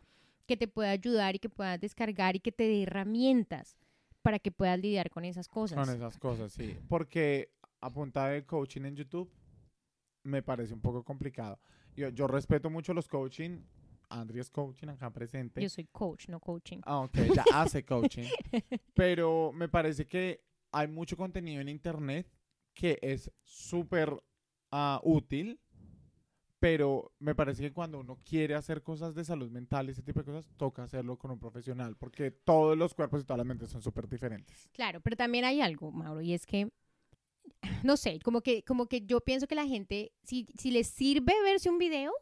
[0.47, 3.75] que te pueda ayudar y que puedas descargar y que te dé herramientas
[4.21, 5.77] para que puedas lidiar con esas cosas.
[5.85, 6.77] Con esas cosas, sí.
[6.87, 7.49] Porque
[7.81, 9.29] a punta de coaching en YouTube
[10.23, 11.59] me parece un poco complicado.
[11.97, 13.59] Yo, yo respeto mucho los coaching.
[14.13, 15.61] Andri es coaching acá presente.
[15.61, 16.79] Yo soy coach, no coaching.
[16.85, 18.27] Ah, ok, ya hace coaching.
[18.93, 22.27] Pero me parece que hay mucho contenido en internet
[22.73, 24.15] que es súper
[24.71, 25.59] ah, útil.
[26.59, 30.21] Pero me parece que cuando uno quiere hacer cosas de salud mental y ese tipo
[30.21, 31.97] de cosas, toca hacerlo con un profesional.
[31.97, 34.69] Porque todos los cuerpos y todas las mentes son súper diferentes.
[34.71, 36.71] Claro, pero también hay algo, Mauro, y es que,
[37.83, 41.33] no sé, como que, como que yo pienso que la gente, si, si les sirve
[41.43, 42.13] verse un video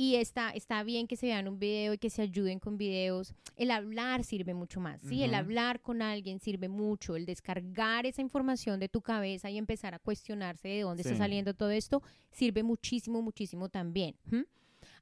[0.00, 3.34] y está, está bien que se vean un video y que se ayuden con videos,
[3.56, 5.24] el hablar sirve mucho más, ¿sí?
[5.24, 9.94] El hablar con alguien sirve mucho, el descargar esa información de tu cabeza y empezar
[9.94, 11.18] a cuestionarse de dónde está Sí.
[11.18, 14.14] saliendo todo esto, sirve muchísimo, muchísimo también.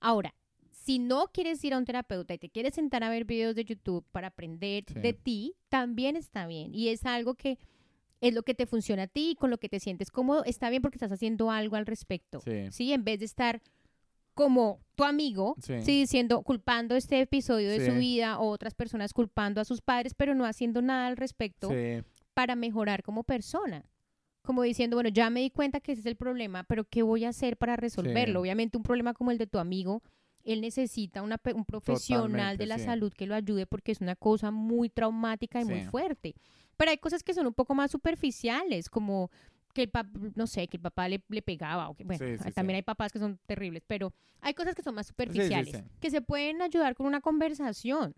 [0.01, 0.35] Ahora,
[0.71, 3.65] si no quieres ir a un terapeuta y te quieres sentar a ver videos de
[3.67, 4.95] YouTube para aprender Sí.
[5.01, 6.75] de ti, también está bien.
[6.75, 7.59] Y es algo que
[8.23, 10.81] es lo que te funciona a ti, con lo que te sientes cómodo, está bien
[10.81, 12.41] porque estás haciendo algo al respecto.
[12.41, 12.71] Sí.
[12.71, 13.61] Sí, en vez de estar
[14.37, 15.81] como tu amigo, Sí.
[15.81, 20.13] sí, diciendo, culpando este episodio de su vida o otras personas culpando a sus padres,
[20.15, 22.05] pero no haciendo nada al respecto Sí.
[22.35, 23.87] para mejorar como persona.
[24.43, 27.25] Como diciendo, bueno, ya me di cuenta que ese es el problema, pero ¿qué voy
[27.25, 28.41] a hacer para resolverlo?
[28.43, 30.03] Obviamente un problema como el de tu amigo,
[30.45, 34.17] él necesita una un profesional Totalmente, de la salud que lo ayude porque es una
[34.17, 36.35] cosa muy traumática y muy fuerte.
[36.77, 39.31] Pero hay cosas que son un poco más superficiales, como
[39.77, 42.39] que el papá, no sé, que el papá le, le pegaba, o que, bueno, Sí,
[42.43, 42.79] sí, también sí.
[42.79, 46.63] hay papás que son terribles, pero hay cosas que son más superficiales, que se pueden
[46.63, 48.15] ayudar con una conversación.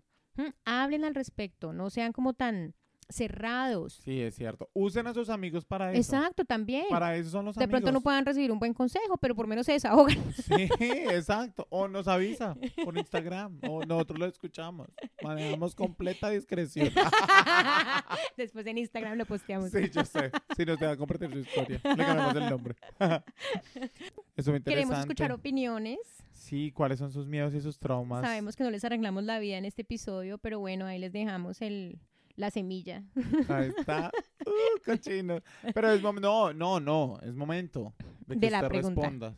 [0.63, 2.73] Hablen al respecto, no sean como tan
[3.09, 3.99] cerrados.
[4.03, 4.69] Sí, es cierto.
[4.73, 5.99] Usen a sus amigos para eso.
[5.99, 6.85] Exacto, también.
[6.89, 7.81] Para eso son los de amigos.
[7.81, 10.17] pronto no puedan recibir un buen consejo, pero por menos se desahogan.
[10.49, 11.67] Sí, exacto.
[11.69, 13.59] O nos avisa por Instagram.
[13.67, 14.87] O nosotros lo escuchamos.
[15.21, 16.89] Manejamos completa discreción.
[18.37, 19.71] Después en Instagram lo posteamos.
[19.71, 20.31] Sí, yo sé.
[20.55, 21.81] Si nos deja compartir su historia.
[21.83, 22.75] Le cambiamos el nombre.
[24.35, 24.63] Eso me interesa.
[24.63, 25.99] Queremos escuchar opiniones.
[26.31, 28.21] Sí, cuáles son sus miedos y sus traumas.
[28.21, 31.61] Sabemos que no les arreglamos la vida en este episodio, pero bueno, ahí les dejamos
[31.61, 31.99] el,
[32.39, 33.03] la semilla.
[33.49, 34.11] Ahí está.
[34.45, 35.41] Uh, cochino.
[35.75, 36.53] Pero es momento.
[36.53, 37.19] No, no, no.
[37.21, 37.93] Es momento
[38.25, 39.01] de que De la usted pregunta.
[39.01, 39.35] responda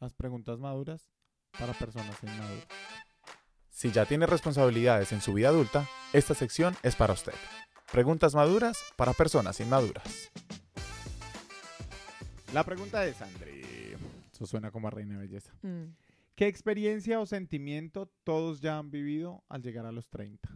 [0.00, 1.08] las preguntas maduras
[1.58, 2.66] para personas inmaduras.
[3.70, 7.32] Si ya tiene responsabilidades en su vida adulta, esta sección es para usted.
[7.92, 10.30] Preguntas maduras para personas inmaduras.
[12.52, 13.94] La pregunta es, Andri.
[14.32, 15.54] Eso suena como a reina de belleza.
[15.62, 15.94] Mm.
[16.34, 20.48] ¿Qué experiencia o sentimiento todos ya han vivido al llegar a los 30?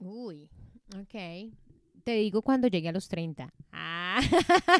[0.00, 0.48] Uy,
[0.96, 1.52] ok.
[2.04, 3.52] Te digo cuando llegue a los 30.
[3.72, 4.20] Ah.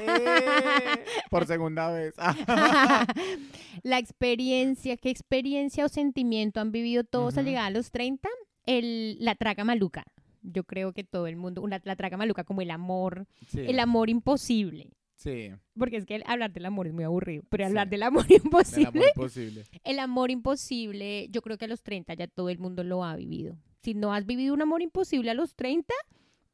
[0.03, 2.15] Eh, por segunda vez.
[3.83, 8.29] la experiencia, ¿qué experiencia o sentimiento han vivido todos al llegar a los 30?
[8.67, 10.05] El, la traga maluca.
[10.43, 13.61] Yo creo que todo el mundo, una, la traga maluca como el amor, Sí.
[13.61, 14.91] el amor imposible.
[15.17, 17.69] Sí, Porque es que el- hablar del amor es muy aburrido, pero Sí.
[17.69, 19.65] hablar del amor el imposible, amor imposible.
[19.85, 23.17] el amor imposible, yo creo que a los 30 ya todo el mundo lo ha
[23.17, 23.57] vivido.
[23.85, 25.93] Si no has vivido un amor imposible a los 30,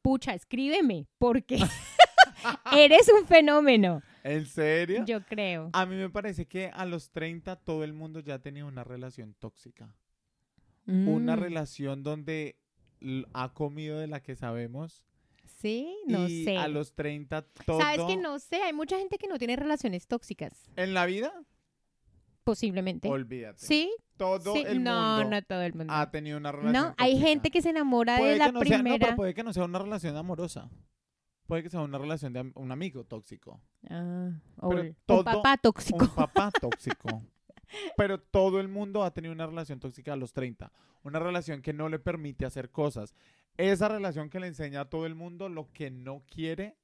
[0.01, 1.57] pucha, escríbeme, porque
[2.75, 5.05] eres un fenómeno, ¿En serio?
[5.05, 5.69] yo creo.
[5.71, 9.33] A mí me parece que a los 30 todo el mundo ya tenía una relación
[9.33, 9.95] tóxica.
[10.85, 12.57] Una Mm, relación donde
[13.33, 15.05] ha comido de la que sabemos.
[15.45, 16.57] Sí, no y sé.
[16.57, 17.79] a los 30 todo...
[17.79, 18.57] ¿Sabes que no sé?
[18.63, 20.69] Hay mucha gente que no tiene relaciones tóxicas.
[20.75, 21.31] ¿En la vida?
[22.43, 23.07] Posiblemente.
[23.07, 23.59] Olvídate.
[23.65, 24.63] Sí, Todo sí.
[24.65, 25.93] el no, mundo no todo el mundo.
[25.93, 27.27] ha tenido una relación no, hay tóxica.
[27.29, 29.05] gente que se enamora Puede de la no sea- no, primera.
[29.05, 30.69] pero puede que no sea una relación amorosa.
[31.47, 33.59] Puede que sea una relación de am- un amigo tóxico.
[33.89, 34.31] Ah,
[34.69, 36.05] Pero todo- un papá tóxico.
[36.05, 37.23] Un papá tóxico.
[37.97, 40.71] Pero todo el mundo ha tenido una relación tóxica a los 30.
[41.03, 43.13] Una relación que no le permite hacer cosas.
[43.57, 46.77] Esa relación que le enseña a todo el mundo lo que no quiere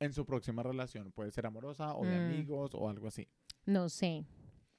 [0.00, 1.12] en su próxima relación.
[1.12, 2.24] Puede ser amorosa o de Mm.
[2.24, 3.28] amigos o algo así.
[3.66, 4.24] No sé.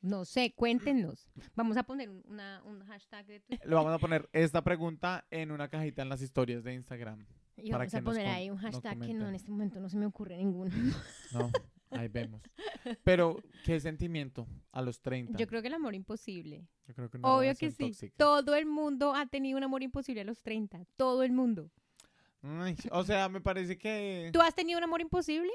[0.04, 1.28] No sé, cuéntenos.
[1.56, 5.26] Vamos a poner un- una, un hashtag de Twitter Le vamos a poner esta pregunta
[5.32, 7.26] en una cajita en las historias de Instagram.
[7.58, 9.88] y para vamos que a poner ahí un hashtag que no, en este momento no
[9.90, 10.72] se me ocurre ninguno.
[11.34, 11.50] No,
[11.92, 12.42] ahí vemos.
[13.06, 15.38] Pero, ¿qué sentimiento a los 30?
[15.38, 16.68] Yo creo que el amor imposible.
[16.86, 17.86] Yo creo que una Obvio que sí.
[17.88, 18.14] tóxica.
[18.18, 20.84] Todo el mundo ha tenido un amor imposible a los 30.
[20.98, 21.70] Todo el mundo.
[22.42, 24.30] Ay, o sea, me parece que...
[24.34, 25.50] ¿Tú has tenido un amor imposible?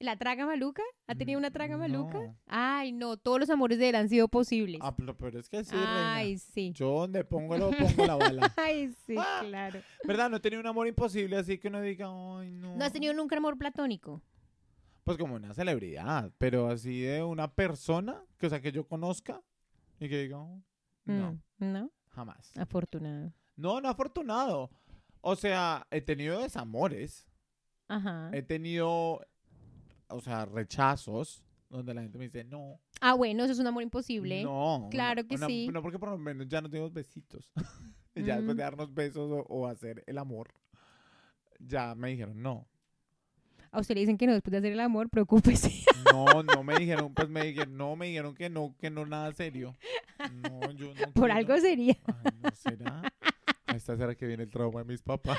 [0.00, 0.82] ¿La traga maluca?
[1.08, 2.18] ¿Ha tenido una traga maluca?
[2.20, 2.36] No.
[2.46, 4.80] Ay, no, todos los amores de él han sido posibles.
[4.80, 6.14] Ah, pero, pero es que sí, reina.
[6.14, 6.70] Ay, sí.
[6.72, 8.52] Yo donde pongo lo pongo la bala.
[8.56, 9.40] Ay, sí, Ah.
[9.44, 9.80] claro.
[10.04, 10.30] ¿Verdad?
[10.30, 12.76] No he tenido un amor imposible, así que uno diga, ay, no.
[12.76, 14.22] ¿No has tenido nunca amor platónico?
[15.02, 19.42] Pues como una celebridad, pero así de una persona, que o sea, que yo conozca
[19.98, 20.62] y que diga, oh,
[21.06, 21.90] no, Mm, ¿No?
[22.10, 22.56] jamás.
[22.56, 23.32] Afortunado.
[23.56, 24.70] No, no afortunado.
[25.22, 27.26] O sea, he tenido desamores,
[27.88, 28.30] Ajá.
[28.32, 29.26] he tenido,
[30.08, 33.82] o sea, rechazos, donde la gente me dice, no, Ah, bueno, eso es un amor
[33.82, 34.42] imposible.
[34.42, 34.88] no.
[34.90, 35.68] Claro que una- sí.
[35.72, 37.50] No, porque por lo menos ya no tenemos besitos.
[38.14, 38.58] Ya después Mm.
[38.58, 40.52] de darnos besos o, o hacer el amor,
[41.60, 42.66] ya me dijeron, no.
[43.70, 45.84] A usted le dicen que no después de hacer el amor, preocúpese.
[46.12, 49.32] No, no me dijeron, pues me dijeron, no, me dijeron que no, que no nada
[49.34, 49.76] serio.
[50.42, 51.34] No, yo no Por quiero.
[51.34, 51.96] algo sería.
[52.24, 53.02] Ay, no será.
[53.76, 55.38] Está, será que viene el trauma de mis papás.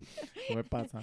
[0.50, 1.02] No me pasa.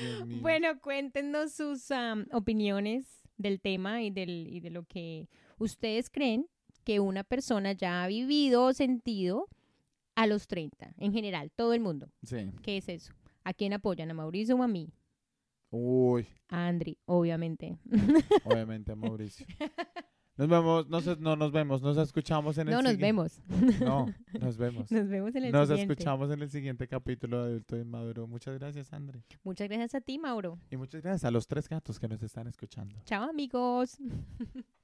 [0.00, 0.38] Dios mío.
[0.42, 1.88] Bueno, cuéntenos sus
[2.32, 3.06] opiniones
[3.38, 6.46] del tema y, del, y de lo que ustedes creen
[6.84, 9.48] que una persona ya ha vivido o sentido
[10.14, 12.10] a los 30, en general, todo el mundo.
[12.22, 12.50] Sí.
[12.62, 13.12] ¿Qué es eso?
[13.44, 14.10] ¿A quién apoyan?
[14.10, 14.92] ¿A Mauricio o a mí?
[15.70, 17.78] Uy, A Andri, obviamente.
[18.44, 19.46] obviamente, Mauricio.
[20.36, 23.42] Nos vemos, no, nos vemos, nos escuchamos en el No, nos vemos.
[23.80, 24.06] No,
[24.40, 24.90] nos vemos.
[24.90, 25.92] Nos vemos en el Nos siguiente.
[25.92, 28.26] escuchamos en el siguiente capítulo de Adulto Inmaduro.
[28.26, 29.22] Muchas gracias, André.
[29.44, 30.58] Muchas gracias a ti, Mauro.
[30.70, 32.96] Y muchas gracias a los tres gatos que nos están escuchando.
[33.04, 33.98] Chao, amigos.